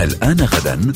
الآن 0.00 0.40
غدا. 0.40 0.92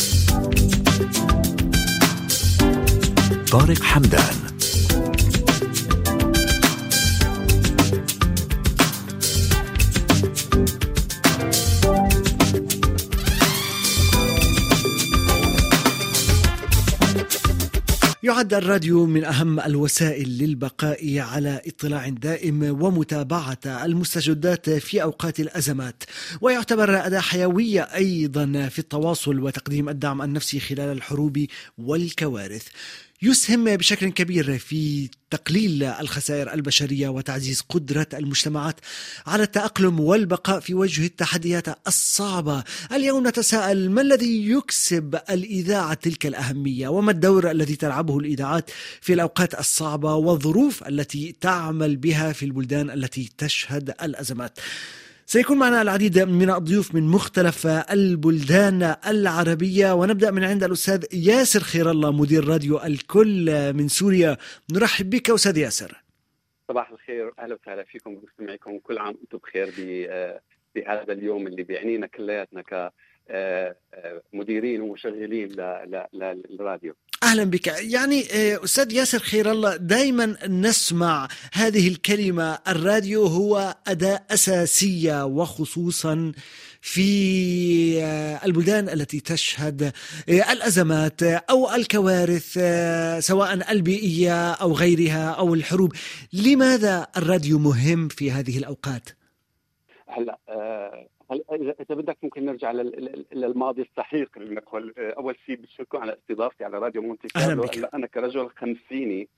طارق 3.51 3.83
حمدان. 3.83 4.48
يعد 18.29 18.55
الراديو 18.55 19.07
من 19.07 19.25
أهم 19.25 19.61
الوسائل 19.61 20.29
للبقاء 20.29 21.19
على 21.19 21.63
اطلاع 21.67 22.09
دائم 22.09 22.83
ومتابعة 22.83 23.59
المستجدات 23.67 24.71
في 24.71 25.03
أوقات 25.03 25.41
الأزمات. 25.41 26.03
ويعتبر 26.41 27.07
أداة 27.07 27.21
حيوية 27.21 27.83
أيضا 27.83 28.69
في 28.69 28.79
التواصل 28.79 29.41
وتقديم 29.41 29.89
الدعم 29.89 30.23
النفسي 30.23 30.61
خلال 30.61 30.93
الحروب 30.93 31.47
والكوارث. 31.79 32.67
يسهم 33.23 33.77
بشكل 33.77 34.09
كبير 34.09 34.59
في 34.59 35.09
تقليل 35.31 35.83
الخسائر 35.83 36.55
البشرية 36.55 37.09
وتعزيز 37.09 37.61
قدرة 37.61 38.07
المجتمعات 38.15 38.81
على 39.27 39.43
التأقلم 39.43 40.01
والبقاء 40.01 40.61
في 40.61 40.75
وجه 40.75 41.07
التحديات 41.07 41.87
الصعبة. 41.87 42.65
اليوم 42.93 43.29
نتساءل 43.29 43.91
ما 43.91 44.01
الذي 44.01 44.51
يكسب 44.51 45.19
الإذاعة 45.31 45.95
تلك 45.95 46.27
الأهمية 46.27 46.89
وما 46.89 47.11
الدور 47.11 47.51
الذي 47.51 47.77
تلعبه 47.77 48.19
الإذاعات 48.19 48.71
في 49.01 49.13
الأوقات 49.13 49.61
الصعبة 49.61 50.15
والظروف 50.15 50.89
التي 50.89 51.37
تعمل 51.41 51.97
بها 51.97 52.33
في 52.33 52.45
البلدان 52.45 52.91
التي 52.91 53.31
تشهد 53.39 53.95
الأزمات. 54.03 54.59
سيكون 55.31 55.59
معنا 55.59 55.83
العديد 55.83 56.19
من 56.19 56.51
الضيوف 56.51 56.95
من 56.95 57.03
مختلف 57.03 57.67
البلدان 57.67 58.97
العربية. 59.07 59.93
ونبدأ 59.93 60.31
من 60.31 60.45
عند 60.45 60.65
الأستاذ 60.65 61.05
ياسر 61.15 61.61
خير 61.61 61.91
الله 61.91 62.13
مدير 62.13 62.49
راديو 62.49 62.83
الكل 62.83 63.73
من 63.73 63.89
سوريا. 63.89 64.37
نرحب 64.73 65.11
بك 65.11 65.31
أستاذ 65.31 65.59
ياسر. 65.59 66.03
صباح 66.69 66.91
الخير 66.91 67.33
أهلا 67.39 67.55
وسهلا 67.63 67.85
فيكم 67.85 68.15
ومستمعيكم 68.15 68.79
كل 68.79 68.99
عام 68.99 69.15
وأنتم 69.15 69.39
بخير 69.39 69.73
بهذا 70.75 71.13
اليوم 71.13 71.47
اللي 71.47 71.63
بيعنينا 71.63 72.07
كلياتنا 72.07 72.63
مديرين 74.33 74.81
ومشغلين 74.81 75.49
للراديو. 76.15 76.95
أهلا 77.23 77.45
بك. 77.45 77.67
يعني 77.67 78.25
أستاذ 78.65 78.93
ياسر 78.93 79.19
خير 79.19 79.51
الله 79.51 79.77
دائما 79.77 80.37
نسمع 80.47 81.29
هذه 81.53 81.89
الكلمة. 81.89 82.59
الراديو 82.69 83.27
هو 83.27 83.77
أداة 83.87 84.21
أساسية 84.31 85.25
وخصوصا 85.25 86.33
في 86.81 87.09
البلدان 88.45 88.89
التي 88.89 89.21
تشهد 89.21 89.93
الأزمات 90.29 91.23
أو 91.23 91.75
الكوارث 91.75 92.59
سواء 93.19 93.73
البيئيه 93.73 94.53
أو 94.53 94.73
غيرها 94.73 95.31
أو 95.31 95.55
الحروب. 95.55 95.93
لماذا 96.33 97.07
الراديو 97.17 97.59
مهم 97.59 98.09
في 98.09 98.31
هذه 98.31 98.59
الأوقات؟ 98.59 99.09
هلا 100.09 100.39
هل 100.49 101.09
اذا 101.33 101.95
بدك 101.95 102.17
ممكن 102.23 102.45
نرجع 102.45 102.73
للماضي 103.33 103.83
السحيق 103.83 104.39
لنقول 104.39 104.95
أول 104.99 105.37
شيء 105.47 105.57
بشكركم 105.57 105.99
على 105.99 106.13
استضافتي 106.13 106.65
على 106.65 106.79
راديو 106.79 107.03
مونتي 107.03 107.29
كارلو. 107.29 107.65
أنا 107.95 108.07
كرجل 108.07 108.49
خمسيني 108.49 109.29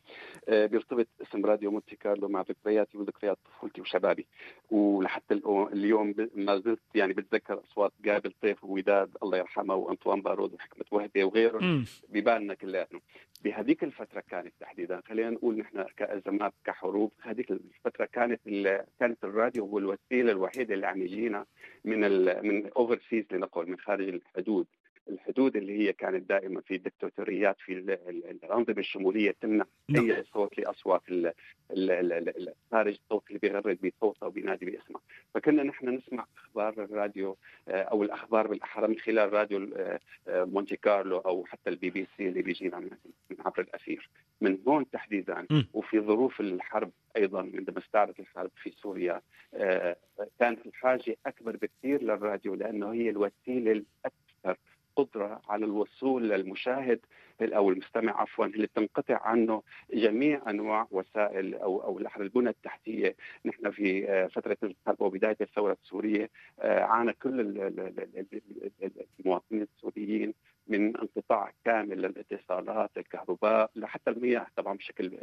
بيرتبط 0.48 1.06
اسم 1.22 1.46
راديو 1.46 1.70
مونتي 1.70 1.96
كارلو 1.96 2.28
مع 2.28 2.41
ذكرياتي 2.41 2.98
وذكريات 2.98 3.38
طفولتي 3.44 3.80
وشبابي. 3.80 4.27
ولحتى 4.70 5.41
اليوم 5.72 6.14
ما 6.34 6.58
زلت 6.58 6.80
يعني 6.94 7.12
بتذكر 7.12 7.61
أصوات 7.64 7.92
جابي 8.05 8.33
لطيف 8.42 8.64
ووداد 8.64 9.16
الله 9.22 9.38
يرحمه 9.38 9.74
وأنطوان 9.74 10.22
بارود 10.22 10.55
وحكمت 10.55 10.84
وهبي 10.91 11.24
وغيرهم 11.24 11.84
ببالنا 12.08 12.55
كلياتنا. 12.55 13.00
بهذيك 13.44 13.84
الفترة 13.84 14.22
كانت 14.30 14.52
تحديدا 14.61 15.00
خلينا 15.08 15.30
نقول 15.30 15.58
نحن 15.58 15.84
كأزمات 15.96 16.52
كحروب 16.64 17.12
هذيك 17.22 17.51
الفترة 17.51 18.05
كانت 18.05 18.40
كانت 19.01 19.24
الراديو 19.24 19.67
هو 19.67 19.78
الوسيلة 19.78 20.33
الوحيدة 20.33 20.74
اللي 20.74 20.86
عم 20.86 21.02
يجينا 21.02 21.46
من 21.85 22.05
ال 22.05 22.46
من 22.46 22.70
overseas 22.77 23.24
لنقل 23.33 23.70
من 23.70 23.79
خارج 23.79 24.08
الحدود. 24.08 24.67
الحدود 25.10 25.56
اللي 25.56 25.78
هي 25.78 25.92
كانت 25.92 26.28
دائما 26.28 26.60
في 26.60 26.78
دكتاتوريات 26.78 27.56
في 27.60 27.72
الأنظمة 28.42 28.78
الشمولية 28.78 29.34
تمنع 29.40 29.64
نعم. 29.88 30.10
أي 30.10 30.24
صوت 30.24 30.58
لأصوات 30.58 31.02
خارج 32.70 32.98
السرب 33.02 33.24
اللي 33.28 33.38
بيغرد 33.42 33.78
بصوته 33.80 34.26
وبينادي 34.26 34.66
باسمه 34.66 35.00
فكنا 35.34 35.62
نحن 35.62 35.88
نسمع 35.88 36.26
أخبار 36.38 36.72
الراديو 36.84 37.36
أو 37.68 38.02
الأخبار 38.02 38.46
بالأحرى 38.46 38.88
من 38.88 38.98
خلال 38.98 39.32
راديو 39.32 39.68
مونتي 40.28 40.76
كارلو 40.76 41.18
أو 41.18 41.44
حتى 41.44 41.70
البي 41.70 41.90
بي 41.90 42.06
سي 42.16 42.28
اللي 42.28 42.42
بيجينا 42.42 42.78
من 42.78 42.90
عبر 43.38 43.60
الأثير 43.60 44.10
من 44.40 44.58
هون 44.68 44.90
تحديدا. 44.90 45.46
وفي 45.72 46.00
ظروف 46.00 46.40
الحرب 46.40 46.90
أيضا 47.16 47.40
عندما 47.40 47.78
استعرت 47.78 48.20
الحرب 48.20 48.50
في 48.62 48.70
سوريا 48.70 49.20
كانت 50.38 50.66
الحاجة 50.66 51.16
أكبر 51.27 51.56
بكثير 51.56 52.02
للراديو 52.02 52.54
لأنه 52.54 52.92
هي 52.92 53.10
الوسيلة 53.10 53.72
الأكثر 53.72 54.58
قدرة 55.02 55.40
على 55.48 55.64
الوصول 55.64 56.28
للمشاهد 56.28 57.00
أو 57.42 57.70
المستمع 57.70 58.20
عفوا 58.20 58.46
اللي 58.46 58.66
تنقطع 58.66 59.20
عنه 59.22 59.62
جميع 59.94 60.50
أنواع 60.50 60.86
وسائل 60.90 61.55
أو 61.55 61.83
أو 61.83 61.98
البنى 62.20 62.50
التحتية. 62.50 63.16
نحن 63.44 63.70
في 63.70 64.28
فترة 64.28 64.56
الحرب 64.62 65.00
وبداية 65.00 65.36
الثورة 65.40 65.77
السورية 65.83 66.30
عانى 66.62 67.12
كل 67.12 67.40
المواطنين 69.20 69.62
السوريين 69.62 70.34
من 70.68 70.96
انقطاع 70.96 71.52
كامل 71.64 72.02
للاتصالات 72.02 72.90
الكهرباء 72.96 73.70
لحتى 73.77 74.10
المياه 74.10 74.46
طبعا 74.56 74.77
بشكل 74.77 75.18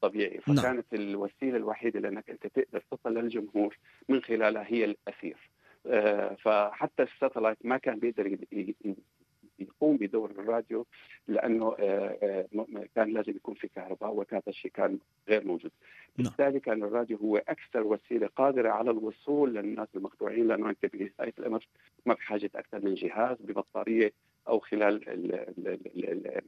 طبيعي. 0.00 0.40
فكانت 0.40 0.94
الوسيلة 0.94 1.56
الوحيدة 1.56 2.00
لأنك 2.00 2.30
أنت 2.30 2.46
تقدر 2.46 2.82
تصل 2.90 3.14
للجمهور 3.14 3.78
من 4.08 4.22
خلالها 4.22 4.64
هي 4.66 4.84
الأثير. 4.84 5.36
فحتى 6.38 7.02
الساتلايت 7.02 7.58
ما 7.64 7.76
كان 7.78 7.98
بيقدر 7.98 8.38
يقوم 9.58 9.96
بدور 9.96 10.30
الراديو 10.30 10.86
لأنه 11.28 11.74
كان 12.94 13.12
لازم 13.12 13.32
يكون 13.36 13.54
في 13.54 13.68
كهرباء 13.68 14.10
وهذا 14.12 14.42
الشيء 14.48 14.70
كان 14.70 14.98
غير 15.28 15.46
موجود. 15.46 15.70
بالتالي 16.18 16.60
كان 16.60 16.82
الراديو 16.82 17.16
هو 17.16 17.36
أكثر 17.36 17.82
وسيلة 17.82 18.26
قادرة 18.36 18.70
على 18.70 18.90
الوصول 18.90 19.54
للناس 19.54 19.88
المقطوعين 19.96 20.48
لأنه 20.48 20.70
أنت 20.70 20.86
بنهايه 20.86 21.32
الامر 21.38 21.66
ما 22.06 22.14
بحاجة 22.14 22.50
أكثر 22.54 22.80
من 22.84 22.94
جهاز 22.94 23.36
ببطارية 23.40 24.12
أو 24.48 24.58
خلال 24.58 25.00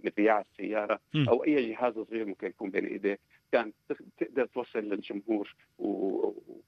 مذياع 0.04 0.44
السيارة 0.52 1.00
أو 1.28 1.44
أي 1.44 1.70
جهاز 1.72 1.94
صغير 1.94 2.24
ممكن 2.24 2.46
يكون 2.46 2.70
بين 2.70 2.86
إيديك 2.86 3.20
كان 3.52 3.72
تقدر 4.18 4.46
توصل 4.46 4.78
للجمهور 4.78 5.54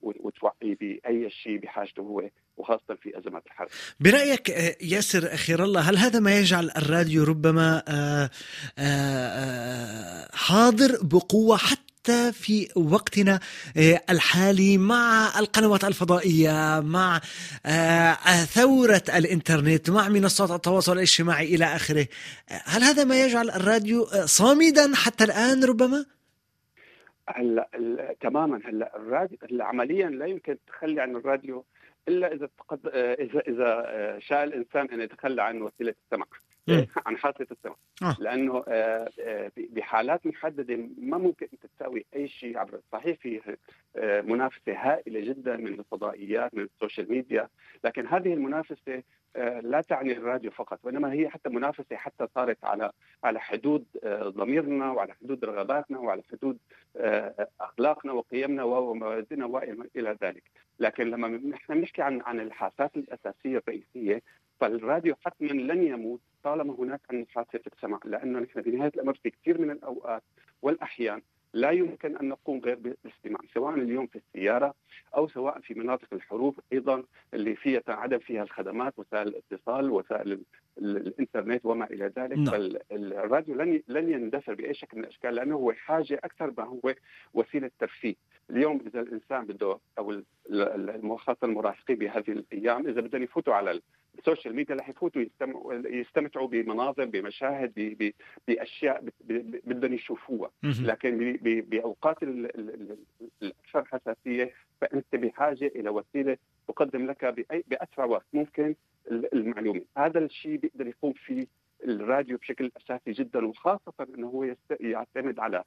وتوعيه 0.01 0.75
بأي 0.81 1.29
شيء 1.29 1.57
بحاجته 1.57 2.01
هو 2.01 2.29
وخاصة 2.57 2.95
في 3.01 3.17
أزمات 3.17 3.45
الحرب. 3.45 3.67
برأيك 3.99 4.49
ياسر 4.81 5.27
خير 5.27 5.63
الله 5.63 5.81
هل 5.81 5.97
هذا 5.97 6.19
ما 6.19 6.39
يجعل 6.39 6.71
الراديو 6.77 7.23
ربما 7.23 7.83
حاضر 10.33 10.97
بقوة 11.01 11.57
حتى 11.57 11.88
حتى 11.99 12.31
في 12.31 12.67
وقتنا 12.75 13.39
الحالي 14.09 14.77
مع 14.77 15.39
القنوات 15.39 15.83
الفضائية 15.83 16.79
مع 16.79 17.19
ثورة 18.45 19.03
الإنترنت 19.15 19.89
مع 19.89 20.09
منصات 20.09 20.51
التواصل 20.51 20.93
الاجتماعي 20.93 21.55
إلى 21.55 21.65
آخره. 21.65 22.07
هل 22.49 22.83
هذا 22.83 23.03
ما 23.03 23.23
يجعل 23.23 23.49
الراديو 23.49 24.05
صامدا 24.25 24.95
حتى 24.95 25.23
الآن 25.23 25.63
ربما؟ 25.63 26.05
هلا 27.27 27.69
تماما. 28.21 28.61
هلا 28.65 28.95
الراديو 28.95 29.37
هلا 29.51 29.65
عمليا 29.65 30.09
لا 30.09 30.25
يمكن 30.25 30.51
التخلي 30.51 31.01
عن 31.01 31.15
الراديو 31.15 31.65
إلا 32.07 32.33
إذا 32.33 32.49
تقد... 32.57 32.79
إذا 32.95 33.39
إذا 33.47 34.19
شاء 34.19 34.43
الإنسان 34.43 34.89
أن 34.93 35.01
يتخلى 35.01 35.41
عن 35.41 35.61
وسيلة 35.61 35.95
السمع 36.05 36.25
عن 37.05 37.17
حاسه 37.17 37.47
السمع 37.51 37.75
آه. 38.03 38.15
لأنه 38.19 38.63
بحالات 39.57 40.25
محددة 40.25 40.75
ما 40.97 41.17
ممكن 41.17 41.47
أنت 41.53 41.65
تساوي 41.65 42.05
أي 42.15 42.27
شيء 42.27 42.57
عبر 42.57 42.79
صحيح 42.91 43.17
في 43.17 43.57
منافسة 44.25 44.73
هائلة 44.73 45.19
جدا 45.19 45.57
من 45.57 45.67
الفضائيات 45.67 46.55
من 46.55 46.63
ال 46.63 46.70
social 46.70 47.11
media. 47.11 47.47
لكن 47.83 48.07
هذه 48.07 48.33
المنافسة 48.33 49.03
لا 49.61 49.81
تعني 49.81 50.11
الراديو 50.11 50.51
فقط 50.51 50.79
وإنما 50.83 51.13
هي 51.13 51.29
حتى 51.29 51.49
منافسة 51.49 51.95
حتى 51.95 52.27
صارت 52.35 52.65
على 52.65 52.91
على 53.23 53.39
حدود 53.39 53.85
ضميرنا 54.05 54.91
وعلى 54.91 55.13
حدود 55.13 55.45
رغباتنا 55.45 55.99
وعلى 55.99 56.23
حدود 56.31 56.57
أخلاقنا 57.61 58.11
وقيمنا 58.11 58.63
ومبادئنا 58.63 59.45
والى 59.45 60.17
ذلك. 60.23 60.43
لكن 60.79 61.09
لما 61.09 61.27
نحن 61.27 61.73
بنحكي 61.73 62.01
عن 62.01 62.21
عن 62.21 62.39
الحاسات 62.39 62.97
الأساسية 62.97 63.57
الرئيسية 63.57 64.21
فالراديو 64.59 65.15
حتما 65.25 65.47
لن 65.47 65.83
يموت 65.87 66.21
طالما 66.43 66.73
هناك 66.79 67.01
عن 67.11 67.25
حاسه 67.29 67.59
السمع 67.75 67.99
لأنه 68.05 68.39
نحن 68.39 68.61
بنهايه 68.61 68.91
الأمر 68.95 69.13
في 69.23 69.29
كثير 69.29 69.61
من 69.61 69.71
الأوقات 69.71 70.23
والأحيان 70.61 71.21
لا 71.53 71.71
يمكن 71.71 72.17
أن 72.17 72.29
نقوم 72.29 72.59
غير 72.59 72.75
بالاستماع 72.75 73.39
سواء 73.53 73.73
اليوم 73.75 74.07
في 74.07 74.15
السيارة 74.15 74.73
أو 75.15 75.27
سواء 75.27 75.59
في 75.59 75.73
مناطق 75.73 76.07
الحروب 76.13 76.59
أيضا 76.73 77.03
اللي 77.33 77.55
فيها 77.55 77.81
عدم 77.87 78.19
فيها 78.19 78.43
الخدمات 78.43 78.93
وسائل 78.99 79.27
الاتصال 79.27 79.91
وسائل 79.91 80.41
الإنترنت 80.81 81.65
وما 81.65 81.85
إلى 81.85 82.05
ذلك. 82.17 82.37
نعم. 82.37 82.45
فالراديو 82.45 83.55
لن 83.55 83.81
لن 83.87 84.11
يندثر 84.11 84.53
بأي 84.53 84.73
شكل 84.73 84.97
من 84.97 85.03
الأشكال 85.03 85.35
لأنه 85.35 85.55
هو 85.55 85.71
حاجة 85.71 86.19
أكثر 86.23 86.53
ما 86.57 86.63
هو 86.63 86.93
وسيلة 87.33 87.71
ترفيه. 87.79 88.15
اليوم 88.49 88.81
إذا 88.87 88.99
الإنسان 89.01 89.45
بده 89.45 89.79
أو 89.97 90.21
خاصه 91.17 91.37
المراهقين 91.43 91.95
بهذه 91.95 92.31
الأيام 92.31 92.87
إذا 92.87 93.01
بدهم 93.01 93.23
يفوتوا 93.23 93.53
على 93.53 93.81
ال 94.19 94.24
social 94.24 94.55
media 94.55 94.75
رح 94.75 94.89
يفوتوا 94.89 95.25
يستمتعوا 95.85 96.47
بمناظر 96.47 97.05
بمشاهد 97.05 97.73
بأشياء 98.47 99.03
بدهم 99.65 99.93
يشوفوها. 99.93 100.49
لكن 100.63 101.39
بأوقات 101.41 102.23
الأكثر 102.23 103.85
حساسية 103.85 104.53
فأنت 104.81 105.15
بحاجة 105.15 105.71
إلى 105.75 105.89
وسيلة 105.89 106.37
تقدم 106.69 107.05
لك 107.05 107.25
بأسرع 107.67 108.05
وقت 108.05 108.25
ممكن 108.33 108.75
المعلومة 109.11 109.81
هذا 109.97 110.19
الشيء 110.19 110.57
بيقدر 110.57 110.87
يقوم 110.87 111.13
فيه 111.13 111.47
الراديو 111.83 112.37
بشكل 112.37 112.71
أساسي 112.77 113.11
جدا 113.11 113.45
وخاصة 113.47 114.07
إنه 114.15 114.27
هو 114.27 114.55
يعتمد 114.79 115.39
على 115.39 115.63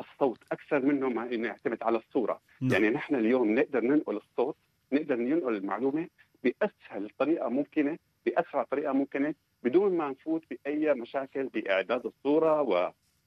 الصوت 0.00 0.38
أكثر 0.52 0.80
منه 0.80 1.08
ما 1.08 1.34
إنه 1.34 1.48
يعتمد 1.48 1.82
على 1.82 1.98
الصورة 1.98 2.40
نعم. 2.60 2.72
يعني 2.72 2.90
نحن 2.90 3.14
اليوم 3.14 3.54
نقدر 3.54 3.80
ننقل 3.80 4.16
الصوت 4.16 4.56
نقدر 4.92 5.16
ننقل 5.16 5.56
المعلومة 5.56 6.08
بأسهل 6.44 7.10
طريقة 7.18 7.48
ممكنة 7.48 7.98
بأسرع 8.26 8.62
طريقة 8.62 8.92
ممكنة 8.92 9.34
بدون 9.62 9.96
ما 9.96 10.08
نفوت 10.08 10.44
بأي 10.50 10.94
مشاكل 10.94 11.48
بإعداد 11.48 12.06
الصورة 12.06 12.62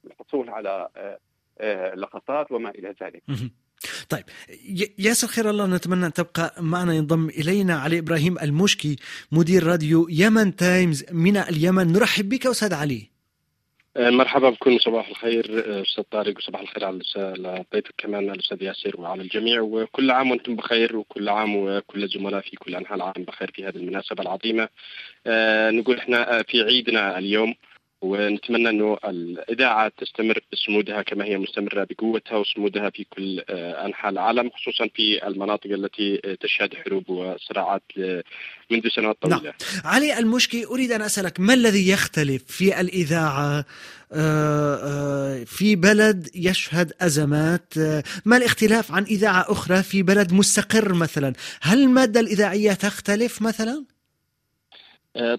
والحصول 0.04 0.50
على 0.50 0.88
آه، 0.96 1.18
آه، 1.58 1.94
لقطات 1.94 2.52
وما 2.52 2.70
إلى 2.70 2.94
ذلك. 3.02 3.22
طيب 4.08 4.24
ياسر 4.98 5.28
خير 5.28 5.50
الله 5.50 5.66
نتمنى 5.66 6.06
أن 6.06 6.12
تبقى 6.12 6.54
معنا 6.60 6.94
ينضم 6.94 7.28
إلينا 7.28 7.74
علي 7.74 7.98
إبراهيم 7.98 8.38
المشكي 8.38 8.96
مدير 9.32 9.62
راديو 9.66 10.06
يمن 10.10 10.56
تايمز 10.56 11.04
من 11.12 11.36
اليمن. 11.36 11.92
نرحب 11.92 12.28
بك 12.28 12.46
أستاذ 12.46 12.74
علي. 12.74 13.16
آه، 13.96 14.10
مرحبا 14.10 14.50
بكم 14.50 14.78
صباح 14.78 15.08
الخير 15.08 15.64
آه، 15.66 15.82
أستاذ 15.82 16.04
طارق 16.10 16.36
وصباح 16.36 16.60
الخير 16.60 16.84
على 16.84 17.64
ضيفك 17.74 17.94
كمان 17.98 18.30
الأستاذ 18.30 18.62
ياسر 18.62 19.00
وعلى 19.00 19.22
الجميع. 19.22 19.60
وكل 19.60 20.10
عام 20.10 20.30
وأنتم 20.30 20.56
بخير 20.56 20.96
وكل 20.96 21.28
عام 21.28 21.56
وكل 21.56 22.04
الزملاء 22.04 22.40
في 22.40 22.56
كل 22.56 22.74
أنحاء 22.74 22.96
العالم 22.96 23.24
بخير 23.24 23.50
في 23.54 23.64
هذه 23.64 23.76
المناسبة 23.76 24.22
العظيمة. 24.22 24.68
آه، 25.26 25.70
نقول 25.70 25.98
إحنا 25.98 26.42
في 26.42 26.62
عيدنا 26.62 27.18
اليوم. 27.18 27.54
ونتمنى 28.06 28.68
أنه 28.68 28.98
الإذاعة 29.04 29.92
تستمر 29.98 30.40
بصمودها 30.52 31.02
كما 31.02 31.24
هي 31.24 31.38
مستمرة 31.38 31.86
بقوتها 31.90 32.36
وصمودها 32.36 32.90
في 32.90 33.04
كل 33.10 33.42
آه، 33.48 33.86
أنحاء 33.86 34.12
العالم 34.12 34.50
خصوصا 34.50 34.88
في 34.94 35.26
المناطق 35.26 35.70
التي 35.70 36.36
تشهد 36.40 36.74
حروب 36.74 37.10
وصراعات 37.10 37.82
منذ 38.70 38.88
سنوات 38.88 39.16
طويلة. 39.22 39.42
نعم. 39.42 39.52
علي 39.84 40.18
المشكي 40.18 40.66
أريد 40.66 40.92
أن 40.92 41.02
أسألك 41.02 41.40
ما 41.40 41.54
الذي 41.54 41.88
يختلف 41.88 42.44
في 42.46 42.80
الإذاعة 42.80 43.64
آه، 44.12 44.76
آه، 44.76 45.44
في 45.44 45.76
بلد 45.76 46.28
يشهد 46.34 46.92
أزمات 47.00 47.74
ما 48.24 48.36
الاختلاف 48.36 48.92
عن 48.92 49.02
إذاعة 49.02 49.46
أخرى 49.48 49.82
في 49.82 50.02
بلد 50.02 50.32
مستقر 50.32 50.94
مثلا 50.94 51.32
هل 51.62 51.82
الماده 51.82 52.20
الإذاعية 52.20 52.72
تختلف 52.72 53.42
مثلا 53.42 53.95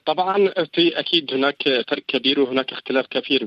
طبعا 0.06 0.50
في 0.74 1.00
أكيد 1.00 1.34
هناك 1.34 1.64
فرق 1.64 2.04
كبير 2.08 2.40
وهناك 2.40 2.72
اختلاف 2.72 3.06
كبير 3.08 3.40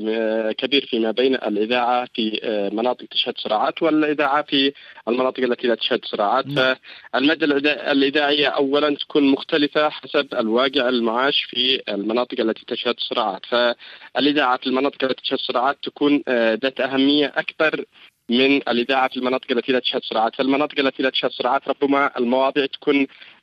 كبير 0.53 0.87
فيما 0.87 1.11
بين 1.11 1.35
الإذاعة 1.35 2.09
في 2.15 2.41
مناطق 2.73 3.07
تشهد 3.11 3.35
صراعات 3.39 3.83
والإذاعة 3.83 4.43
في 4.43 4.73
المناطق 5.09 5.43
التي 5.43 5.67
لا 5.67 5.75
تشهد 5.75 6.05
صراعات. 6.05 6.47
نعم. 6.47 6.77
فالمادة 7.15 7.47
الإذاعية 7.93 8.47
اولا 8.47 8.97
تكون 8.97 9.31
مختلفة 9.31 9.89
حسب 9.89 10.35
الواقع 10.35 10.89
المعاش 10.89 11.43
في 11.45 11.83
المناطق 11.89 12.41
التي 12.41 12.65
تشهد 12.67 12.95
صراعات. 12.99 13.47
فالإذاعة 13.47 14.57
في 14.57 14.67
المناطق 14.67 15.05
التي 15.05 15.23
تشهد 15.23 15.39
صراعات 15.39 15.77
تكون 15.83 16.23
ذات 16.63 16.81
أهمية 16.81 17.33
أكثر 17.37 17.85
من 18.31 18.57
الإذاعة 18.57 19.09
في 19.09 19.17
المناطق 19.17 19.53
التي 19.53 19.73
لا 19.73 19.79
تشهد 19.79 20.03
صراعات، 20.03 20.35
في 20.35 20.43
المناطق 20.43 20.79
التي 20.79 21.03
لا 21.03 21.11
تشهد 21.11 21.31
صراعات 21.31 21.69
ربما 21.69 22.19
المواضيع 22.19 22.67
تكون 22.67 22.97
آه، 23.01 23.40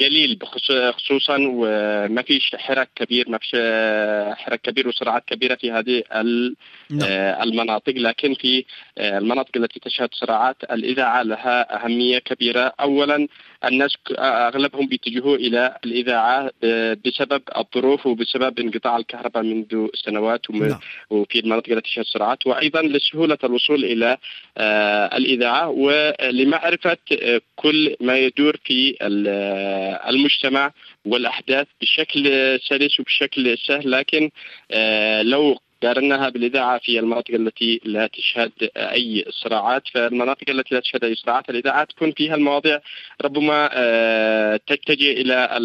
قليل 0.00 0.38
خصوصا 0.92 1.36
وما 1.40 2.22
فيش 2.22 2.56
حراك 2.58 2.88
كبير 2.96 3.28
ما 3.28 3.38
فيش 3.38 3.50
آه، 3.54 4.34
حراك 4.34 4.60
كبير 4.60 4.88
وصراعات 4.88 5.24
كبيرة 5.26 5.54
في 5.54 5.70
هذه 5.72 6.02
نعم. 6.10 7.02
آه، 7.02 7.42
المناطق 7.42 7.92
لكن 7.96 8.34
في 8.34 8.64
المناطق 8.98 9.56
التي 9.56 9.80
تشهد 9.80 10.08
صراعات 10.12 10.56
الإذاعة 10.70 11.22
لها 11.22 11.84
أهمية 11.84 12.18
كبيرة 12.18 12.72
اولا 12.80 13.28
الناس 13.64 13.96
أغلبهم 14.18 14.86
بيتجهوا 14.86 15.36
إلى 15.36 15.76
الإذاعة 15.84 16.50
بسبب 17.04 17.42
الظروف 17.56 18.06
وبسبب 18.06 18.58
انقطاع 18.58 18.96
الكهرباء 18.96 19.42
منذ 19.42 19.86
سنوات 19.94 20.50
نعم. 20.50 20.78
وفي 21.10 21.38
المناطق 21.38 21.72
التي 21.72 21.90
تشهد 21.90 22.04
صراعات 22.04 22.46
وأيضا 22.46 22.82
لسهولة 22.82 23.38
الوصول 23.44 23.84
إلى 23.84 24.16
الإذاعة 25.16 25.68
ولمعرفة 25.68 26.96
كل 27.56 27.96
ما 28.00 28.18
يدور 28.18 28.39
في 28.64 28.96
المجتمع 30.08 30.72
والأحداث 31.04 31.66
بشكل 31.80 32.24
سلس 32.68 33.00
وبشكل 33.00 33.58
سهل 33.58 33.90
لكن 33.90 34.30
آه، 34.70 35.22
لو 35.22 35.58
قارناها 35.82 36.28
بالإذاعة 36.28 36.78
في 36.78 36.98
المناطق 36.98 37.34
التي 37.34 37.80
لا 37.84 38.06
تشهد 38.06 38.52
أي 38.76 39.24
صراعات 39.30 39.82
فالمناطق 39.94 40.50
التي 40.50 40.74
لا 40.74 40.80
تشهد 40.80 41.04
أي 41.04 41.14
صراعات 41.14 41.50
الاذاعه 41.50 41.84
تكون 41.84 42.12
فيها 42.12 42.34
المواضيع 42.34 42.80
ربما 43.24 43.70
آه، 43.72 44.60
تتجه 44.66 45.10
إلى 45.12 45.58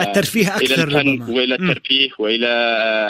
الترفيه 0.00 0.56
أكثر 0.56 0.88
إلى 0.88 0.98
الفن 0.98 1.34
وإلى 1.34 1.54
الترفيه 1.54 2.10
وإلى 2.18 2.48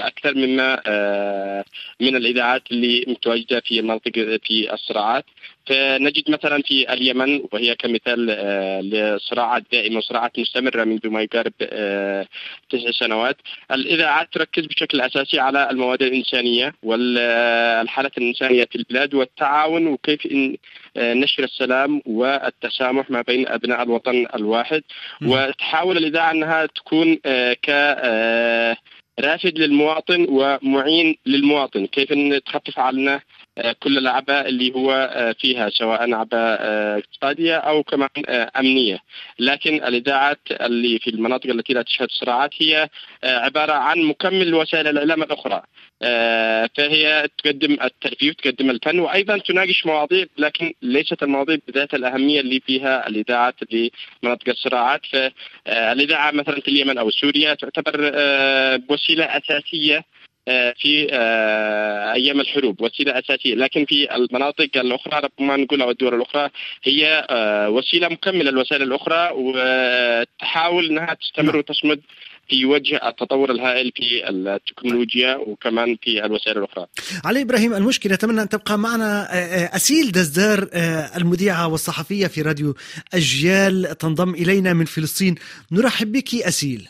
أكثر 0.05 0.35
مما 0.35 0.83
آه، 0.87 1.65
من 2.01 2.17
الإذاعات 2.17 2.63
اللي 2.71 3.05
متواجدة 3.09 3.61
في 3.61 3.81
المناطق 3.81 4.13
في 4.45 4.75
الصراعات. 4.75 5.25
فنجد 5.67 6.31
مثلا 6.31 6.63
في 6.63 6.93
اليمن 6.93 7.43
وهي 7.53 7.75
كمثال 7.75 8.31
آه، 8.31 8.81
لصراعات 8.81 9.63
دائمة 9.73 9.99
وصراعات 9.99 10.39
مستمرة 10.39 10.85
منذ 10.85 11.09
ما 11.09 11.23
يقارب 11.23 11.53
آه، 11.63 12.27
تسع 12.71 12.91
سنوات. 12.91 13.37
الإذاعات 13.73 14.33
تركز 14.33 14.67
بشكل 14.67 15.01
أساسي 15.01 15.41
على 15.41 15.71
المواد 15.71 16.03
الإنسانية 16.03 16.75
والحالات 16.83 18.19
الإنسانية 18.19 18.65
في 18.65 18.77
البلاد 18.77 19.15
والتعاون 19.15 19.87
وكيف 19.87 20.29
آه، 20.97 21.15
نشر 21.15 21.45
السلام 21.45 22.03
والتسامح 22.07 23.11
ما 23.11 23.23
بين 23.23 23.49
أبناء 23.49 23.83
الوطن 23.83 24.27
الواحد. 24.35 24.83
وتحاول 25.23 25.97
الإذاعة 25.97 26.31
أنها 26.31 26.67
تكون 26.67 27.15
ك 27.63 27.71
رافد 29.21 29.59
للمواطن 29.59 30.27
ومعين 30.29 31.17
للمواطن. 31.27 31.87
كيف 31.87 32.13
تخفف 32.47 32.79
عنا 32.79 33.15
آه، 33.15 33.21
كل 33.83 33.99
الاعباء 33.99 34.49
اللي 34.49 34.75
هو 34.75 34.93
آه، 34.93 35.33
فيها 35.33 35.69
سواء 35.71 36.13
اعباء 36.13 36.59
آه، 36.61 36.99
اقتصادية 36.99 37.57
أو 37.57 37.83
كمان 37.83 38.09
أمنية. 38.57 38.99
لكن 39.39 39.75
الإذاعات 39.75 40.39
اللي 40.51 40.99
في 40.99 41.11
المناطق 41.11 41.51
التي 41.51 41.73
لا 41.73 41.83
تشهد 41.83 42.09
صراعات 42.11 42.51
هي 42.63 42.89
عبارة 43.25 43.73
عن 43.73 43.99
مكمل 44.03 44.55
وسائل 44.55 44.89
الإعلام 44.89 45.23
الأخرى. 45.23 45.63
فهي 46.77 47.29
تقدم 47.39 47.77
الترفيه 47.83 48.31
وتقدم 48.31 48.71
الفن 48.71 48.99
وأيضا 48.99 49.39
تناقش 49.39 49.87
مواضيع 49.87 50.27
لكن 50.39 50.73
ليست 50.83 51.23
المواضيع 51.23 51.59
بذات 51.69 51.95
الأهمية 51.95 52.41
اللي 52.41 52.61
فيها 52.61 53.09
الإذاعات 53.09 53.55
في 53.65 53.91
مناطق 54.23 54.49
الصراعات. 54.49 55.01
فالاذاعه 55.07 56.31
مثلا 56.31 56.61
في 56.61 56.69
اليمن 56.69 56.99
أو 56.99 57.11
سوريا 57.11 57.55
تعتبر 57.55 58.13
وسيلة 58.89 59.25
أساسية 59.25 59.97
آه، 59.97 60.05
في 60.47 61.09
آه، 61.13 62.13
أيام 62.13 62.41
الحروب 62.41 62.83
وسيلة 62.83 63.19
أساسية 63.19 63.55
لكن 63.55 63.85
في 63.85 64.15
المناطق 64.17 64.71
الأخرى 64.77 65.21
ربما 65.21 65.57
نقول 65.57 65.83
أو 65.83 65.91
الدول 65.91 66.15
الأخرى 66.15 66.51
هي 66.85 67.27
آه، 67.31 67.71
وسيلة 67.71 68.09
مكملة 68.09 68.51
للوسائل 68.51 68.83
الأخرى 68.83 69.31
وتحاول 69.35 70.87
إنها 70.87 71.15
تستمر 71.15 71.47
نعم. 71.47 71.59
وتصمد 71.59 72.01
في 72.49 72.65
وجه 72.67 73.09
التطور 73.09 73.51
الهائل 73.51 73.93
في 73.97 74.29
التكنولوجيا 74.29 75.37
وكمان 75.37 75.97
في 76.03 76.25
الوسائل 76.25 76.59
الأخرى. 76.59 76.87
علي 77.25 77.43
إبراهيم 77.43 77.75
المشكلة 77.75 78.15
أتمنى 78.15 78.43
أن 78.43 78.49
تبقى 78.49 78.79
معنا 78.79 79.29
أسيل 79.77 80.13
دزدار 80.13 80.69
المذيعة 81.17 81.69
والصحفية 81.69 82.27
في 82.27 82.43
راديو 82.43 82.75
أجيال 83.15 83.99
تنضم 83.99 84.35
إلينا 84.35 84.73
من 84.73 84.85
فلسطين 84.85 85.35
نرحب 85.73 86.13
بك 86.13 86.35
أسيل. 86.35 86.89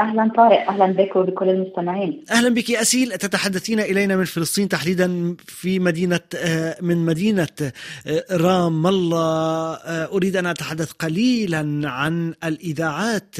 أهلا 0.00 0.30
طارق 0.36 0.68
أهلا 0.70 0.86
بك 0.86 1.16
وبكل 1.16 1.48
المستمعين. 1.48 2.24
أهلا 2.30 2.48
بك 2.48 2.70
أسيل. 2.70 3.18
تتحدثين 3.18 3.80
إلينا 3.80 4.16
من 4.16 4.24
فلسطين 4.24 4.68
تحديدا 4.68 5.36
في 5.46 5.78
مدينة 5.78 6.20
آه، 6.36 6.76
من 6.80 6.96
مدينة 6.96 7.72
آه، 8.06 8.24
رام 8.30 8.86
الله. 8.86 9.74
آه، 9.74 10.04
أريد 10.12 10.36
أن 10.36 10.46
أتحدث 10.46 10.92
قليلا 10.92 11.90
عن 11.90 12.34
الإذاعات 12.44 13.34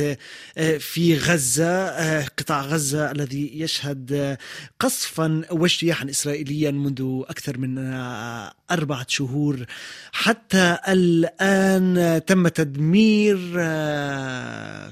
في 0.79 1.17
غزة 1.17 2.21
قطاع 2.25 2.61
غزة 2.61 3.11
الذي 3.11 3.61
يشهد 3.61 4.37
قصفا 4.81 5.43
واجتياحا 5.51 6.11
اسرائيليا 6.11 6.71
منذ 6.71 7.23
أكثر 7.29 7.59
من 7.59 7.79
أربعة 8.71 9.07
شهور. 9.09 9.57
حتى 10.13 10.79
الآن 10.89 12.21
تم 12.27 12.49
تدمير 12.49 13.37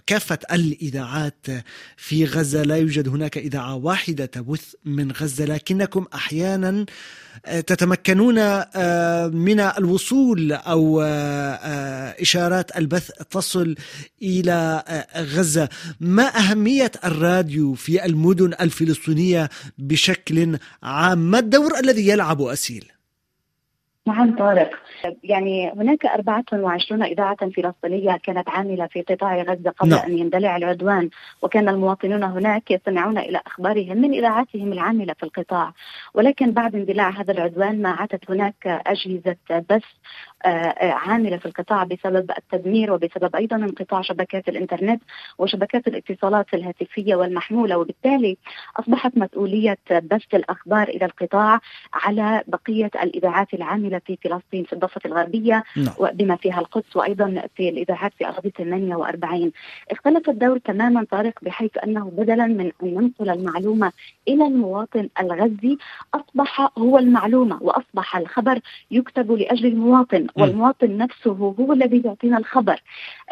كافة 0.07 0.39
الإذاعات 0.53 1.47
في 1.97 2.25
غزة 2.25 2.63
لا 2.63 2.77
يوجد 2.77 3.09
هناك 3.09 3.39
إذاعة 3.39 3.75
واحدة 3.75 4.27
تبث 4.27 4.75
من 4.85 5.13
غزة 5.13 5.45
لكنكم 5.45 6.07
أحيانا 6.15 6.87
آه، 7.47 7.61
تتمكنون 7.61 8.39
آه، 8.39 9.27
من 9.27 9.61
الوصول 9.61 10.53
أو 10.53 11.01
آه، 11.01 12.15
إشارات 12.23 12.77
البث 12.77 13.11
تصل 13.31 13.75
إلى 14.23 14.85
غزة 15.17 15.69
ما 16.01 16.39
أهمية 16.39 16.93
الراديو 17.05 17.75
في 17.75 18.05
المدن 18.05 18.53
الفلسطينية 18.61 19.51
بشكل 19.79 20.59
عام 20.83 21.19
ما 21.19 21.39
الدور 21.39 21.79
الذي 21.79 22.09
يلعب 22.09 22.43
أسيل؟ 22.43 22.96
نعم 24.07 24.37
طارق 24.37 24.71
يعني 25.25 25.73
هناك 25.73 26.07
24 26.07 27.03
إذاعة 27.03 27.51
فلسطينية 27.51 28.17
كانت 28.17 28.49
عاملة 28.49 28.87
في 28.87 29.03
قطاع 29.03 29.43
غزة 29.43 29.71
قبل 29.71 29.91
نعم. 29.91 30.01
أن 30.07 30.19
يندلع 30.19 30.57
العدوان 30.57 31.11
وكان 31.43 31.69
المواطنون 31.69 32.23
هناك 32.23 32.71
يستمعون 32.71 33.19
إلى 33.19 33.41
أخبارهم 33.47 33.97
من 33.97 34.15
إذاعاتهم 34.15 34.73
العاملة 34.73 35.15
في 35.15 35.23
القطاع 35.23 35.73
ولكن 36.15 36.53
بعد 36.53 36.75
اندلاع 36.75 37.11
هذا 37.11 37.33
العدوان 37.33 37.83
ما 37.83 37.89
عادت 37.91 38.31
هناك 38.31 38.83
أجهزة 38.87 39.37
بث 39.51 39.85
آه، 40.45 40.49
آه، 40.49 40.93
عاملة 40.93 41.37
في 41.37 41.47
القطاع 41.47 41.85
بسبب 41.85 42.31
التدمير 42.39 42.93
وبسبب 42.93 43.37
أيضا 43.37 43.57
انقطاع 43.57 44.03
شبكات 44.03 44.49
الإنترنت 44.49 45.03
وشبكات 45.39 45.89
الاتصالات 45.89 46.55
الهاتفية 46.55 47.15
والمحمولة 47.15 47.79
وبالتالي 47.79 48.37
أصبحت 48.77 49.19
مسؤولية 49.19 49.79
بث 49.91 50.35
الأخبار 50.35 50.89
إلى 50.89 51.05
القطاع 51.05 51.61
على 51.95 52.43
بقية 52.47 52.91
الإذاعات 53.03 53.55
العاملة 53.55 54.01
في 54.07 54.19
فلسطين 54.25 54.65
في 54.65 54.73
الضفة 54.73 55.01
الغربية 55.07 55.65
نعم. 55.77 55.95
وبما 55.99 56.37
فيها 56.37 56.61
القدس 56.61 56.97
وأيضا 56.97 57.43
في 57.57 57.69
الإذاعات 57.69 58.13
في 58.19 58.27
أراضي 58.27 58.53
48 58.59 59.53
اختلف 59.91 60.31
الدور 60.31 60.59
تماما 60.59 61.07
طارق 61.11 61.35
بحيث 61.43 61.71
أنه 61.85 62.11
بدلا 62.11 62.47
من 62.47 62.73
أن 62.83 62.95
ننقل 62.95 63.31
المعلومة 63.31 63.93
إلى 64.29 64.47
المواطن 64.47 65.09
الغزي 65.21 65.79
أصبح 66.15 66.69
هو 66.79 66.99
المعلومة 66.99 67.63
وأصبح 67.63 68.17
الخبر 68.17 68.61
يكتب 68.91 69.33
لأجل 69.33 69.67
المواطن 69.67 70.27
والمواطن 70.39 70.97
نفسه 70.97 71.55
هو 71.61 71.73
الذي 71.73 72.03
يعطينا 72.05 72.39
الخبر. 72.39 72.83